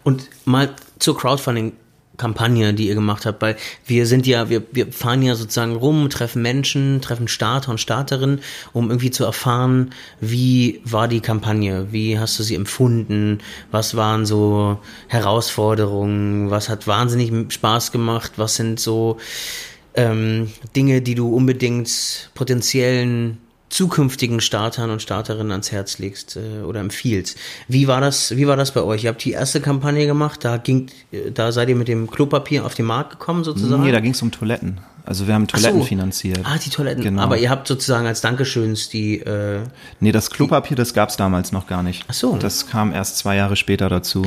[0.05, 1.73] Und mal zur Crowdfunding.
[2.19, 6.11] Kampagne, die ihr gemacht habt, weil wir sind ja, wir, wir fahren ja sozusagen rum,
[6.11, 8.41] treffen Menschen, treffen Starter und Starterinnen,
[8.75, 13.39] um irgendwie zu erfahren, wie war die Kampagne, wie hast du sie empfunden,
[13.71, 19.19] was waren so Herausforderungen, was hat wahnsinnig Spaß gemacht, was sind so
[19.95, 23.39] ähm, Dinge, die du unbedingt potenziellen
[23.69, 27.37] zukünftigen Startern und Starterinnen ans Herz legst äh, oder empfiehlst.
[27.69, 28.37] Wie war das?
[28.37, 29.05] Wie war das bei euch?
[29.05, 30.45] Ihr habt die erste Kampagne gemacht.
[30.45, 30.91] Da ging,
[31.35, 33.83] da seid ihr mit dem Klopapier auf den Markt gekommen sozusagen.
[33.83, 34.81] Nee, da ging es um Toiletten.
[35.05, 35.87] Also wir haben Toiletten so.
[35.87, 36.41] finanziert.
[36.45, 37.03] Ah, die Toiletten.
[37.03, 37.23] Genau.
[37.23, 39.21] Aber ihr habt sozusagen als Dankeschöns die.
[39.21, 39.61] Äh,
[40.01, 42.05] nee, das Klopapier, das gab es damals noch gar nicht.
[42.09, 42.37] Ach so.
[42.37, 44.27] Das kam erst zwei Jahre später dazu.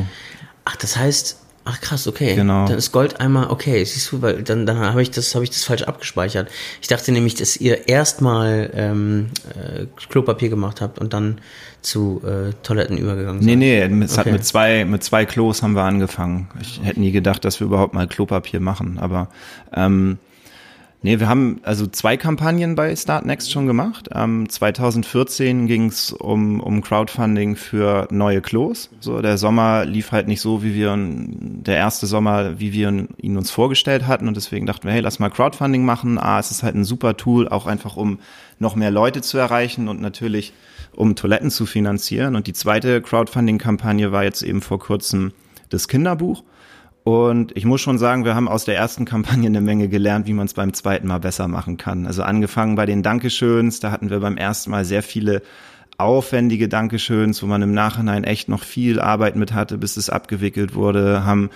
[0.66, 2.36] Ach, das heißt, Ach krass, okay.
[2.36, 2.68] Genau.
[2.68, 3.84] Dann ist Gold einmal okay.
[3.84, 6.50] Siehst du, weil dann, dann habe ich das habe ich das falsch abgespeichert.
[6.82, 11.40] Ich dachte nämlich, dass ihr erstmal ähm, äh, Klopapier gemacht habt und dann
[11.82, 13.46] zu äh, Toiletten übergegangen seid.
[13.46, 14.22] Nee, nee, es okay.
[14.22, 16.50] hat mit zwei mit zwei Klos haben wir angefangen.
[16.62, 19.30] Ich hätte nie gedacht, dass wir überhaupt mal Klopapier machen, aber
[19.74, 20.18] ähm,
[21.04, 24.10] Nee, wir haben also zwei Kampagnen bei Start Next schon gemacht.
[24.14, 28.92] Ähm, 2014 ging es um, um Crowdfunding für neue Klos.
[29.00, 33.36] So, der Sommer lief halt nicht so, wie wir der erste Sommer, wie wir ihn
[33.36, 34.28] uns vorgestellt hatten.
[34.28, 36.20] Und deswegen dachten wir, hey, lass mal Crowdfunding machen.
[36.20, 38.20] Ah, es ist halt ein super Tool, auch einfach um
[38.60, 40.54] noch mehr Leute zu erreichen und natürlich
[40.96, 42.36] um Toiletten zu finanzieren.
[42.36, 45.34] Und die zweite Crowdfunding-Kampagne war jetzt eben vor kurzem
[45.70, 46.44] das Kinderbuch.
[47.04, 50.34] Und ich muss schon sagen, wir haben aus der ersten Kampagne eine Menge gelernt, wie
[50.34, 52.06] man es beim zweiten Mal besser machen kann.
[52.06, 55.42] Also angefangen bei den Dankeschöns, da hatten wir beim ersten Mal sehr viele
[55.98, 60.74] aufwendige Dankeschöns, wo man im Nachhinein echt noch viel Arbeit mit hatte, bis es abgewickelt
[60.74, 61.50] wurde, haben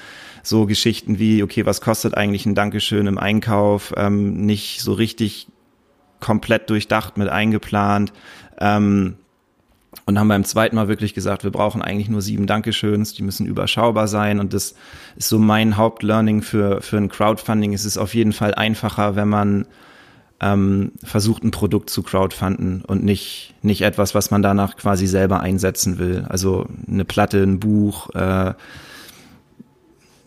[0.44, 5.48] so Geschichten wie, okay, was kostet eigentlich ein Dankeschön im Einkauf, ähm, nicht so richtig
[6.20, 8.14] komplett durchdacht mit eingeplant.
[8.60, 9.16] Ähm,
[10.06, 13.46] und haben beim zweiten Mal wirklich gesagt, wir brauchen eigentlich nur sieben Dankeschöns, die müssen
[13.46, 14.40] überschaubar sein.
[14.40, 14.76] Und das
[15.16, 17.74] ist so mein Hauptlearning für, für ein Crowdfunding.
[17.74, 19.66] Es ist auf jeden Fall einfacher, wenn man
[20.42, 25.40] ähm, versucht, ein Produkt zu crowdfunden und nicht, nicht etwas, was man danach quasi selber
[25.40, 26.26] einsetzen will.
[26.28, 28.54] Also eine Platte, ein Buch, äh,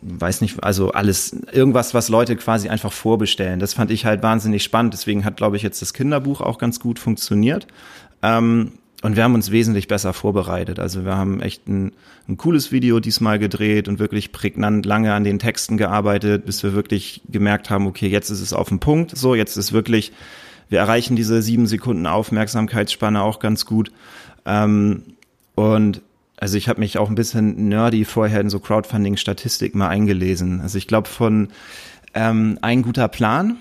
[0.00, 3.60] weiß nicht, also alles, irgendwas, was Leute quasi einfach vorbestellen.
[3.60, 4.94] Das fand ich halt wahnsinnig spannend.
[4.94, 7.66] Deswegen hat, glaube ich, jetzt das Kinderbuch auch ganz gut funktioniert.
[8.22, 10.80] Ähm, und wir haben uns wesentlich besser vorbereitet.
[10.80, 11.92] Also wir haben echt ein,
[12.28, 16.74] ein cooles Video diesmal gedreht und wirklich prägnant lange an den Texten gearbeitet, bis wir
[16.74, 19.16] wirklich gemerkt haben, okay, jetzt ist es auf dem Punkt.
[19.16, 20.12] So, jetzt ist wirklich,
[20.68, 23.92] wir erreichen diese sieben Sekunden Aufmerksamkeitsspanne auch ganz gut.
[24.44, 25.04] Ähm,
[25.54, 26.02] und
[26.36, 30.60] also ich habe mich auch ein bisschen nerdy vorher in so Crowdfunding-Statistik mal eingelesen.
[30.60, 31.48] Also ich glaube von
[32.14, 33.56] ähm, ein guter Plan,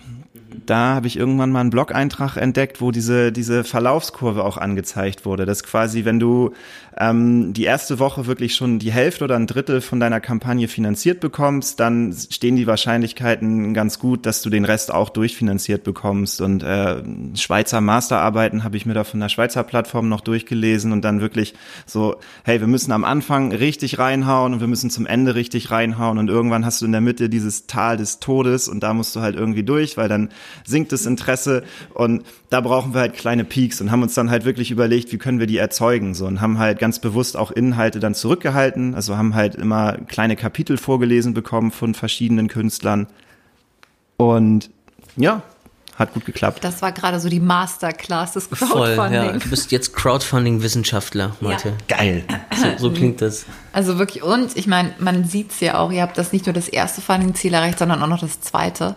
[0.66, 5.46] da habe ich irgendwann mal einen Blog-Eintrag entdeckt, wo diese, diese Verlaufskurve auch angezeigt wurde.
[5.46, 6.54] Dass quasi, wenn du
[7.00, 11.20] ähm, die erste Woche wirklich schon die Hälfte oder ein Drittel von deiner Kampagne finanziert
[11.20, 16.42] bekommst, dann stehen die Wahrscheinlichkeiten ganz gut, dass du den Rest auch durchfinanziert bekommst.
[16.42, 17.04] Und äh,
[17.36, 21.54] Schweizer Masterarbeiten habe ich mir da von der Schweizer Plattform noch durchgelesen und dann wirklich
[21.86, 26.18] so, hey, wir müssen am Anfang richtig reinhauen und wir müssen zum Ende richtig reinhauen
[26.18, 29.22] und irgendwann hast du in der Mitte dieses Tal des Todes und da musst du
[29.22, 30.30] halt irgendwie durch, weil dann
[30.66, 34.46] sinkt das Interesse und da brauchen wir halt kleine Peaks und haben uns dann halt
[34.46, 38.00] wirklich überlegt, wie können wir die erzeugen so und haben halt ganz bewusst auch Inhalte
[38.00, 43.08] dann zurückgehalten, also haben halt immer kleine Kapitel vorgelesen bekommen von verschiedenen Künstlern
[44.16, 44.70] und
[45.18, 45.42] ja,
[45.98, 46.64] hat gut geklappt.
[46.64, 48.96] Das war gerade so die Masterclass des Crowdfunding.
[48.96, 49.32] Voll, ja.
[49.34, 51.74] Du bist jetzt Crowdfunding-Wissenschaftler, Leute.
[51.90, 51.98] Ja.
[51.98, 52.24] Geil.
[52.56, 53.46] So, so, klingt das.
[53.74, 56.54] Also wirklich, und ich meine, man sieht es ja auch, ihr habt das nicht nur
[56.54, 58.96] das erste Funding-Ziel erreicht, sondern auch noch das zweite.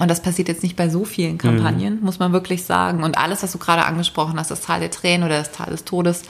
[0.00, 2.04] Und das passiert jetzt nicht bei so vielen Kampagnen, mhm.
[2.04, 3.02] muss man wirklich sagen.
[3.02, 5.84] Und alles, was du gerade angesprochen hast, das Tal der Tränen oder das Tal des
[5.84, 6.24] Todes,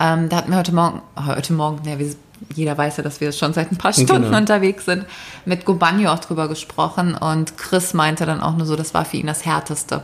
[0.00, 2.14] ähm, da hatten wir heute Morgen, heute Morgen, ja, wir,
[2.54, 4.36] jeder weiß ja, dass wir schon seit ein paar Stunden genau.
[4.36, 5.04] unterwegs sind,
[5.44, 7.14] mit Gobanio auch drüber gesprochen.
[7.14, 10.02] Und Chris meinte dann auch nur so, das war für ihn das Härteste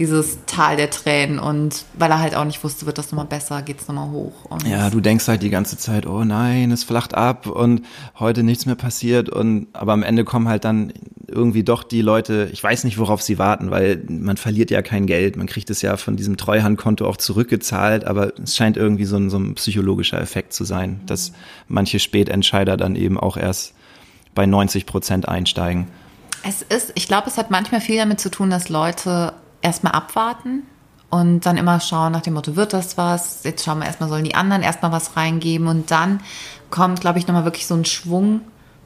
[0.00, 3.60] dieses Tal der Tränen und weil er halt auch nicht wusste, wird das nochmal besser,
[3.60, 4.46] geht es nochmal hoch.
[4.48, 7.82] Und ja, du denkst halt die ganze Zeit, oh nein, es flacht ab und
[8.18, 10.94] heute nichts mehr passiert und aber am Ende kommen halt dann
[11.28, 15.04] irgendwie doch die Leute, ich weiß nicht, worauf sie warten, weil man verliert ja kein
[15.04, 19.16] Geld, man kriegt es ja von diesem Treuhandkonto auch zurückgezahlt, aber es scheint irgendwie so
[19.16, 21.32] ein, so ein psychologischer Effekt zu sein, dass
[21.68, 23.74] manche Spätentscheider dann eben auch erst
[24.34, 25.88] bei 90 Prozent einsteigen.
[26.42, 30.62] Es ist, ich glaube, es hat manchmal viel damit zu tun, dass Leute erstmal abwarten
[31.10, 33.40] und dann immer schauen nach dem Motto, wird das was?
[33.42, 36.20] Jetzt schauen wir erstmal, sollen die anderen erstmal was reingeben und dann
[36.70, 38.42] kommt, glaube ich, nochmal wirklich so ein Schwung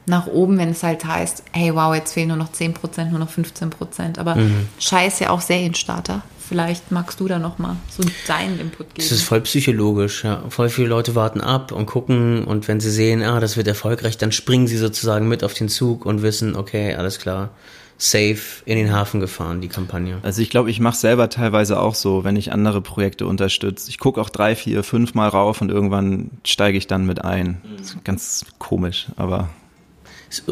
[0.07, 3.31] nach oben, wenn es halt heißt, hey, wow, jetzt fehlen nur noch 10%, nur noch
[3.31, 4.19] 15%.
[4.19, 4.67] Aber mhm.
[4.79, 6.21] Scheiß ja auch Serienstarter.
[6.47, 9.07] Vielleicht magst du da nochmal so deinen Input geben.
[9.07, 10.43] Das ist voll psychologisch, ja.
[10.49, 14.19] Voll viele Leute warten ab und gucken und wenn sie sehen, ah, das wird erfolgreich,
[14.19, 17.49] dann springen sie sozusagen mit auf den Zug und wissen, okay, alles klar
[17.97, 20.19] safe in den Hafen gefahren, die Kampagne.
[20.21, 23.89] Also ich glaube, ich mache selber teilweise auch so, wenn ich andere Projekte unterstütze.
[23.89, 27.61] Ich gucke auch drei, vier, fünf Mal rauf und irgendwann steige ich dann mit ein.
[27.63, 28.03] Mhm.
[28.03, 29.49] ganz komisch, aber.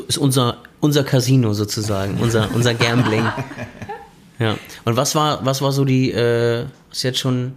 [0.07, 3.25] Ist unser, unser Casino sozusagen, unser, unser Gambling.
[4.39, 4.55] ja.
[4.85, 7.53] Und was war, was war so die, äh, ist jetzt schon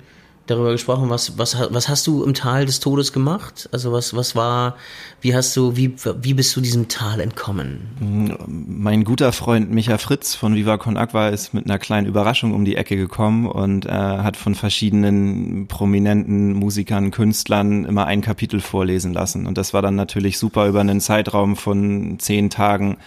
[0.47, 3.69] darüber gesprochen, was, was, was hast du im Tal des Todes gemacht?
[3.73, 4.77] Also was, was war,
[5.21, 8.37] wie hast du, wie, wie bist du diesem Tal entkommen?
[8.47, 12.65] Mein guter Freund Micha Fritz von Viva Con Aqua ist mit einer kleinen Überraschung um
[12.65, 19.13] die Ecke gekommen und äh, hat von verschiedenen prominenten Musikern, Künstlern immer ein Kapitel vorlesen
[19.13, 19.47] lassen.
[19.47, 22.99] Und das war dann natürlich super über einen Zeitraum von zehn Tagen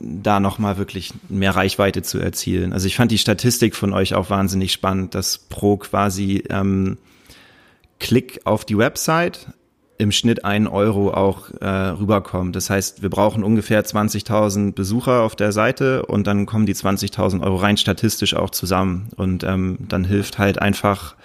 [0.00, 2.72] da nochmal wirklich mehr Reichweite zu erzielen.
[2.72, 6.98] Also ich fand die Statistik von euch auch wahnsinnig spannend, dass pro quasi ähm,
[7.98, 9.48] Klick auf die Website
[9.98, 12.54] im Schnitt ein Euro auch äh, rüberkommt.
[12.54, 17.42] Das heißt, wir brauchen ungefähr 20.000 Besucher auf der Seite und dann kommen die 20.000
[17.42, 19.08] Euro rein statistisch auch zusammen.
[19.16, 21.16] Und ähm, dann hilft halt einfach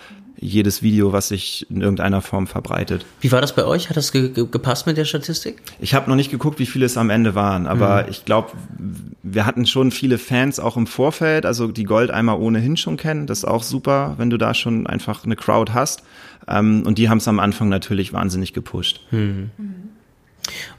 [0.41, 3.05] jedes Video, was sich in irgendeiner Form verbreitet.
[3.21, 3.89] Wie war das bei euch?
[3.89, 5.61] Hat das ge gepasst mit der Statistik?
[5.79, 8.09] Ich habe noch nicht geguckt, wie viele es am Ende waren, aber mhm.
[8.09, 8.51] ich glaube,
[9.21, 13.27] wir hatten schon viele Fans auch im Vorfeld, also die Goldeimer ohnehin schon kennen.
[13.27, 16.03] Das ist auch super, wenn du da schon einfach eine Crowd hast.
[16.47, 19.01] Ähm, und die haben es am Anfang natürlich wahnsinnig gepusht.
[19.11, 19.51] Hm.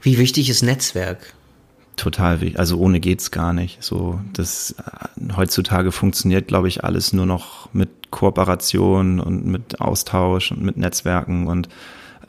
[0.01, 1.33] Wie wichtig ist Netzwerk?
[1.95, 2.59] Total wichtig.
[2.59, 3.83] Also ohne geht's gar nicht.
[3.83, 10.51] So, das äh, heutzutage funktioniert, glaube ich, alles nur noch mit Kooperation und mit Austausch
[10.51, 11.69] und mit Netzwerken und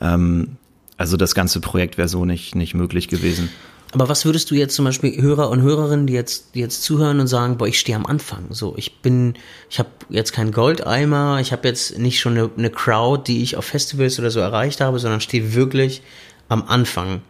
[0.00, 0.56] ähm,
[0.96, 3.50] also das ganze Projekt wäre so nicht, nicht möglich gewesen.
[3.92, 7.20] Aber was würdest du jetzt zum Beispiel Hörer und Hörerinnen, die jetzt, die jetzt zuhören
[7.20, 8.46] und sagen, boah, ich stehe am Anfang.
[8.50, 9.34] So, ich bin,
[9.70, 13.56] ich habe jetzt keinen Goldeimer, ich habe jetzt nicht schon eine, eine Crowd, die ich
[13.56, 16.02] auf Festivals oder so erreicht habe, sondern stehe wirklich
[16.48, 17.22] am Anfang.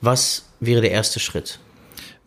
[0.00, 1.58] Was wäre der erste Schritt?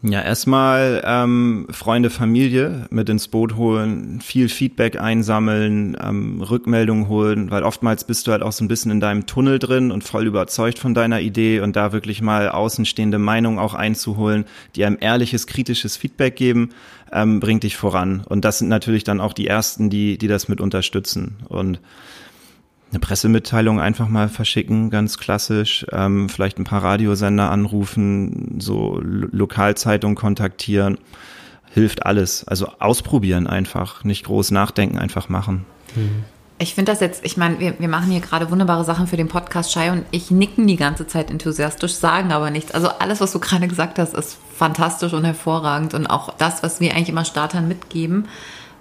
[0.01, 7.51] Ja, erstmal ähm, Freunde, Familie mit ins Boot holen, viel Feedback einsammeln, ähm, Rückmeldungen holen,
[7.51, 10.25] weil oftmals bist du halt auch so ein bisschen in deinem Tunnel drin und voll
[10.25, 14.45] überzeugt von deiner Idee und da wirklich mal außenstehende Meinungen auch einzuholen,
[14.77, 16.69] die einem ehrliches, kritisches Feedback geben,
[17.11, 18.23] ähm, bringt dich voran.
[18.25, 21.35] Und das sind natürlich dann auch die ersten, die, die das mit unterstützen.
[21.49, 21.81] Und
[22.91, 30.15] eine Pressemitteilung einfach mal verschicken, ganz klassisch, ähm, vielleicht ein paar Radiosender anrufen, so Lokalzeitung
[30.15, 30.97] kontaktieren,
[31.71, 32.47] hilft alles.
[32.47, 35.65] Also ausprobieren einfach, nicht groß nachdenken, einfach machen.
[35.95, 36.23] Mhm.
[36.61, 39.29] Ich finde das jetzt, ich meine, wir, wir machen hier gerade wunderbare Sachen für den
[39.29, 42.73] Podcast Shai und ich nicken die ganze Zeit enthusiastisch, sagen aber nichts.
[42.73, 46.81] Also alles, was du gerade gesagt hast, ist fantastisch und hervorragend und auch das, was
[46.81, 48.27] wir eigentlich immer Startern mitgeben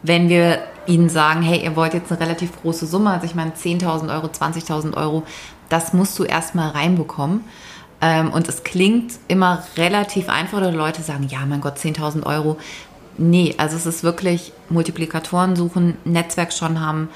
[0.03, 3.53] wenn wir ihnen sagen, hey, ihr wollt jetzt eine relativ große Summe, also ich meine
[3.53, 5.25] 10.000 Euro, 20.000 Euro,
[5.69, 7.45] das musst du erstmal reinbekommen.
[8.01, 12.59] Ähm, und es klingt immer relativ einfach, oder Leute sagen, ja, mein Gott, 10.000 Euro.
[13.19, 17.09] Nee, also es ist wirklich Multiplikatoren suchen, Netzwerk schon haben,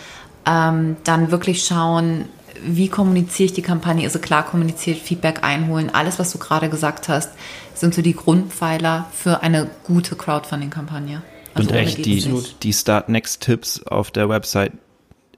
[0.44, 2.24] ähm, dann wirklich schauen,
[2.64, 7.08] wie kommuniziere ich die Kampagne, also klar kommuniziert, Feedback einholen, alles, was du gerade gesagt
[7.08, 7.30] hast,
[7.74, 11.22] sind so die Grundpfeiler für eine gute Crowdfunding-Kampagne.
[11.54, 12.24] Also und echt die,
[12.62, 14.72] die Start Next Tipps auf der Website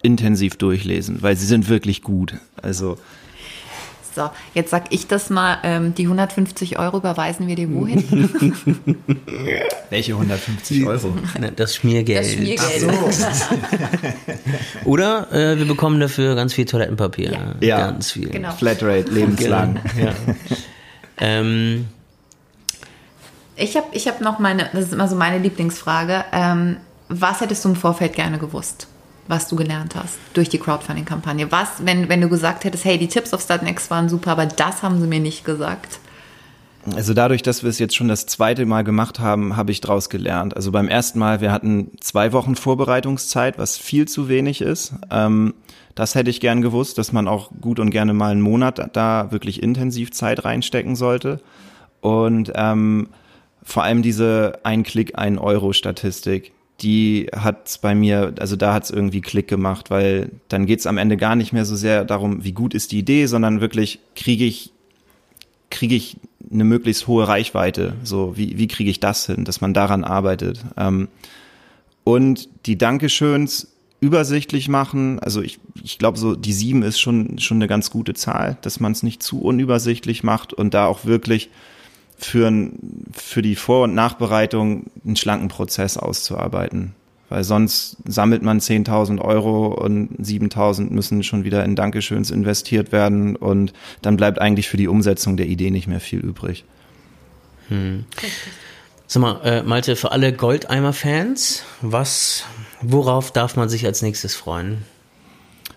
[0.02, 2.34] intensiv durchlesen, weil sie sind wirklich gut.
[2.62, 2.98] Also.
[4.14, 8.04] So, jetzt sag ich das mal, ähm, die 150 Euro überweisen wir dir wohin?
[9.90, 11.14] Welche 150 Euro?
[11.56, 12.24] Das Schmiergeld.
[12.24, 12.80] Das Schmiergeld.
[12.80, 13.28] So.
[14.84, 17.32] Oder äh, wir bekommen dafür ganz viel Toilettenpapier.
[17.32, 17.78] Ja, ja.
[17.78, 18.28] ganz viel.
[18.28, 18.52] Genau.
[18.52, 19.80] Flatrate, lebenslang.
[19.96, 20.06] Genau.
[20.06, 20.14] Ja.
[21.18, 21.86] ähm,
[23.56, 26.24] ich habe ich hab noch meine, das ist immer so meine Lieblingsfrage.
[26.32, 26.76] Ähm,
[27.08, 28.88] was hättest du im Vorfeld gerne gewusst,
[29.28, 31.50] was du gelernt hast durch die Crowdfunding-Kampagne?
[31.52, 34.82] Was, wenn, wenn du gesagt hättest, hey, die Tipps auf Startnext waren super, aber das
[34.82, 36.00] haben sie mir nicht gesagt?
[36.94, 40.10] Also dadurch, dass wir es jetzt schon das zweite Mal gemacht haben, habe ich daraus
[40.10, 40.54] gelernt.
[40.54, 44.92] Also beim ersten Mal, wir hatten zwei Wochen Vorbereitungszeit, was viel zu wenig ist.
[45.10, 45.54] Ähm,
[45.94, 49.30] das hätte ich gern gewusst, dass man auch gut und gerne mal einen Monat da
[49.30, 51.40] wirklich intensiv Zeit reinstecken sollte.
[52.00, 53.08] Und ähm,
[53.64, 59.20] vor allem diese Ein-Klick, ein Euro-Statistik, die hat bei mir, also da hat es irgendwie
[59.20, 62.52] Klick gemacht, weil dann geht es am Ende gar nicht mehr so sehr darum, wie
[62.52, 64.70] gut ist die Idee, sondern wirklich kriege ich
[65.70, 66.16] kriege ich
[66.52, 67.94] eine möglichst hohe Reichweite.
[68.04, 70.64] So, wie, wie kriege ich das hin, dass man daran arbeitet?
[70.76, 71.08] Ähm,
[72.04, 75.18] und die Dankeschöns übersichtlich machen.
[75.18, 78.78] Also ich, ich glaube, so die sieben ist schon, schon eine ganz gute Zahl, dass
[78.78, 81.50] man es nicht zu unübersichtlich macht und da auch wirklich
[82.16, 86.94] für, ein, für die Vor- und Nachbereitung einen schlanken Prozess auszuarbeiten.
[87.28, 93.34] Weil sonst sammelt man 10.000 Euro und 7.000 müssen schon wieder in Dankeschöns investiert werden
[93.34, 93.72] und
[94.02, 96.64] dann bleibt eigentlich für die Umsetzung der Idee nicht mehr viel übrig.
[97.68, 98.04] Hm.
[99.06, 102.44] Sag mal, äh, Malte, für alle Goldeimer-Fans, was,
[102.82, 104.84] worauf darf man sich als nächstes freuen?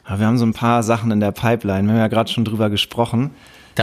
[0.07, 2.45] Ja, wir haben so ein paar Sachen in der Pipeline, wir haben ja gerade schon
[2.45, 3.31] drüber gesprochen.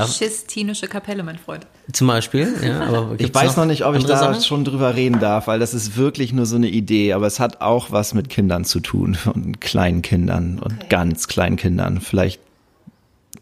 [0.02, 1.66] Schistinische Kapelle, mein Freund.
[1.92, 2.82] Zum Beispiel, ja.
[2.82, 4.42] Aber ich weiß noch nicht, ob ich da Sachen?
[4.42, 7.60] schon drüber reden darf, weil das ist wirklich nur so eine Idee, aber es hat
[7.60, 10.86] auch was mit Kindern zu tun, von kleinen Kindern und okay.
[10.88, 12.00] ganz kleinen Kindern.
[12.00, 12.40] Vielleicht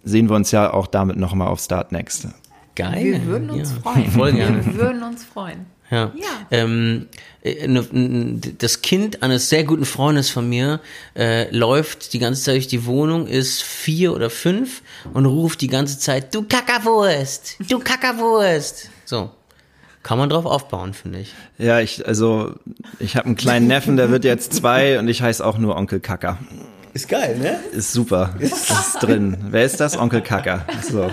[0.05, 2.29] sehen wir uns ja auch damit nochmal auf Start Next.
[2.75, 3.05] Geil.
[3.05, 3.81] Wir würden uns ja.
[3.81, 4.11] freuen.
[4.11, 4.65] Voll gerne.
[4.65, 5.67] Wir würden uns freuen.
[5.92, 6.11] Ja.
[6.16, 6.46] ja.
[6.50, 7.09] Ähm,
[7.42, 10.81] äh, ne, das Kind eines sehr guten Freundes von mir
[11.14, 15.68] äh, läuft die ganze Zeit durch die Wohnung, ist vier oder fünf und ruft die
[15.68, 18.88] ganze Zeit, du Kackerwurst, du Kackerwurst.
[19.05, 19.31] So.
[20.02, 21.33] Kann man drauf aufbauen, finde ich.
[21.59, 22.55] Ja, ich, also,
[22.99, 26.01] ich habe einen kleinen Neffen, der wird jetzt zwei und ich heiße auch nur Onkel
[26.01, 26.38] Kacker.
[26.93, 27.61] Ist geil, ne?
[27.72, 28.34] Ist super.
[28.40, 29.36] Ist, ist drin.
[29.51, 29.97] Wer ist das?
[29.97, 30.66] Onkel Kacker.
[30.82, 31.09] So.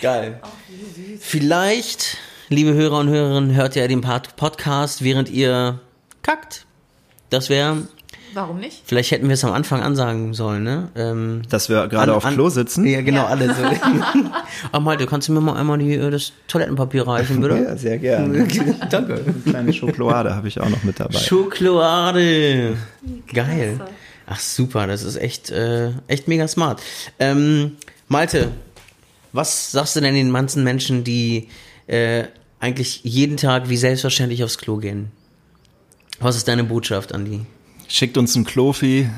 [0.00, 0.40] Geil.
[1.20, 2.18] Vielleicht
[2.48, 5.80] liebe Hörer und Hörerinnen, hört ihr den Podcast, während ihr
[6.22, 6.66] kackt.
[7.30, 7.78] Das wäre
[8.34, 8.82] Warum nicht?
[8.84, 10.88] Vielleicht hätten wir es am Anfang ansagen sollen, ne?
[10.94, 12.84] Ähm, Dass wir gerade auf an- Klo sitzen.
[12.86, 13.26] Ja, genau, Ja.
[13.28, 13.62] alle so.
[14.72, 17.56] Ach Malte, kannst du mir mal einmal die, äh, das Toilettenpapier reichen, bitte?
[17.56, 18.46] Ja, sehr gerne.
[18.90, 19.14] Danke.
[19.24, 21.16] Eine kleine Schokolade habe ich auch noch mit dabei.
[21.18, 22.76] Schokolade.
[23.32, 23.80] Geil.
[24.26, 26.82] Ach super, das ist echt, äh, echt mega smart.
[27.18, 27.76] Ähm,
[28.08, 28.50] Malte,
[29.32, 31.48] was sagst du denn den ganzen Menschen, die
[31.86, 32.24] äh,
[32.60, 35.10] eigentlich jeden Tag wie selbstverständlich aufs Klo gehen?
[36.20, 37.40] Was ist deine Botschaft an die?
[37.88, 39.08] Schickt uns ein Klofi,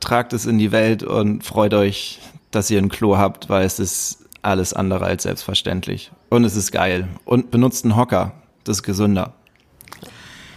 [0.00, 2.20] tragt es in die Welt und freut euch,
[2.50, 6.10] dass ihr ein Klo habt, weil es ist alles andere als selbstverständlich.
[6.30, 7.08] Und es ist geil.
[7.24, 8.32] Und benutzt einen Hocker.
[8.64, 9.34] Das ist gesünder.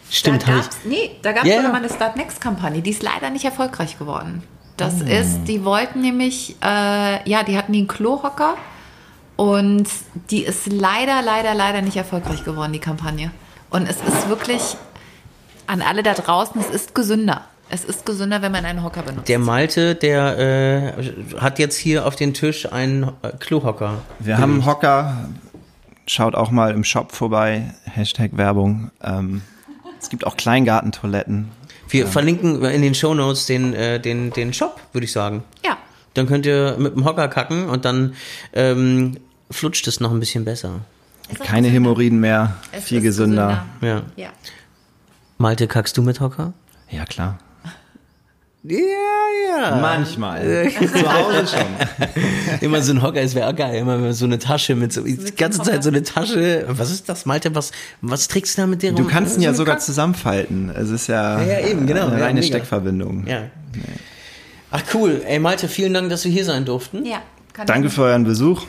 [0.09, 1.61] Stimmt, da gab's, nee, da gab es ja.
[1.63, 4.41] mal eine Start Next Kampagne, die ist leider nicht erfolgreich geworden.
[4.77, 5.05] Das Ah.
[5.05, 8.55] ist, die wollten nämlich, äh, ja, die hatten den Klohocker
[9.37, 9.87] und
[10.29, 13.31] die ist leider, leider, leider nicht erfolgreich geworden, die Kampagne.
[13.69, 14.75] Und es ist wirklich
[15.67, 17.45] an alle da draußen, es ist gesünder.
[17.69, 19.27] Es ist gesünder, wenn man einen Hocker benutzt.
[19.27, 23.95] Der Malte, der äh, hat jetzt hier auf den Tisch einen Klohocker.
[24.19, 25.29] Wir haben einen Hocker.
[26.05, 27.73] Schaut auch mal im Shop vorbei.
[27.83, 28.91] Hashtag Werbung.
[29.03, 29.41] Ähm,
[29.99, 31.49] es gibt auch Kleingartentoiletten.
[31.89, 35.43] Wir verlinken in den Shownotes den, äh, den, den Shop, würde ich sagen.
[35.65, 35.77] ja,
[36.13, 38.13] Dann könnt ihr mit dem Hocker kacken und dann
[38.53, 39.17] ähm,
[39.51, 40.81] flutscht es noch ein bisschen besser.
[41.39, 41.69] Keine gesünder.
[41.69, 42.55] Hämorrhoiden mehr.
[42.71, 43.65] Es viel ist gesünder.
[43.81, 44.01] Ja.
[44.15, 44.29] Ja.
[45.37, 46.53] Malte, kackst du mit Hocker?
[46.89, 47.37] Ja, klar.
[48.63, 48.77] Ja,
[49.49, 49.75] ja.
[49.81, 50.69] Manchmal.
[50.79, 52.59] Zu Hause schon.
[52.61, 53.75] Immer so ein Hocker, es wäre auch geil.
[53.79, 56.65] Immer so eine Tasche mit so, die ganze Zeit so eine Tasche.
[56.67, 57.53] Was ist das, Malte?
[57.55, 57.71] Was,
[58.01, 59.11] was trägst du da mit dir Du rum?
[59.11, 60.69] kannst ihn ja sogar Kack- zusammenfalten.
[60.69, 62.07] Es ist ja, Ja, ja, eben, genau.
[62.07, 62.47] eine Ja, reine mega.
[62.57, 63.25] Steckverbindung.
[63.27, 63.43] Ja.
[64.71, 65.21] Ach cool.
[65.25, 67.05] Ey, Malte, vielen Dank, dass wir hier sein durften.
[67.05, 67.21] ja
[67.53, 68.63] kann Danke für euren Besuch.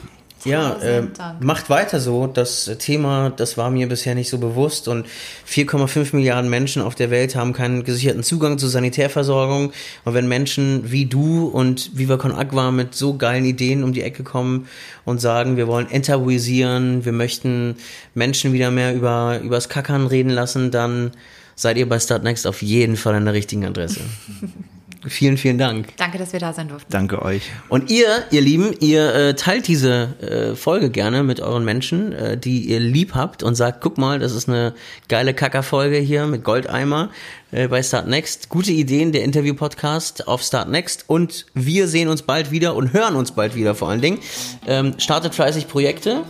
[0.45, 1.03] Ja, äh,
[1.41, 2.26] macht weiter so.
[2.26, 4.89] Das Thema, das war mir bisher nicht so bewusst.
[4.89, 5.07] Und
[5.47, 9.72] 4,5 Milliarden Menschen auf der Welt haben keinen gesicherten Zugang zur Sanitärversorgung.
[10.05, 14.03] Und wenn Menschen wie du und Viva Con Agua mit so geilen Ideen um die
[14.03, 14.68] Ecke kommen
[15.05, 17.76] und sagen, wir wollen enttabuisieren, wir möchten
[18.14, 21.12] Menschen wieder mehr über übers Kackern reden lassen, dann
[21.57, 24.01] seid ihr bei Startnext auf jeden Fall an der richtigen Adresse.
[25.09, 25.96] vielen, vielen Dank.
[25.96, 26.90] Danke, dass wir da sein durften.
[26.90, 27.50] Danke euch.
[27.68, 32.36] Und ihr, ihr Lieben, ihr äh, teilt diese äh, Folge gerne mit euren Menschen, äh,
[32.36, 34.74] die ihr lieb habt und sagt, guck mal, das ist eine
[35.09, 37.11] geile Kacker-Folge hier mit Goldeimer
[37.50, 38.48] äh, bei Start Next.
[38.48, 41.04] Gute Ideen, der Interview-Podcast auf Start Next.
[41.06, 44.18] Und wir sehen uns bald wieder und hören uns bald wieder vor allen Dingen.
[44.66, 46.24] Ähm, startet fleißig Projekte.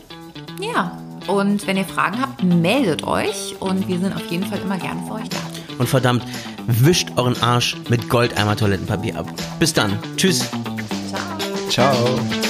[0.60, 1.02] Ja.
[1.26, 5.02] Und wenn ihr Fragen habt, meldet euch und wir sind auf jeden Fall immer gerne
[5.06, 5.57] für euch da.
[5.78, 6.24] Und verdammt,
[6.66, 9.26] wischt euren Arsch mit Goldeimer Toilettenpapier ab.
[9.58, 9.98] Bis dann.
[10.16, 10.48] Tschüss.
[11.70, 11.94] Ciao.
[11.94, 12.47] Ciao.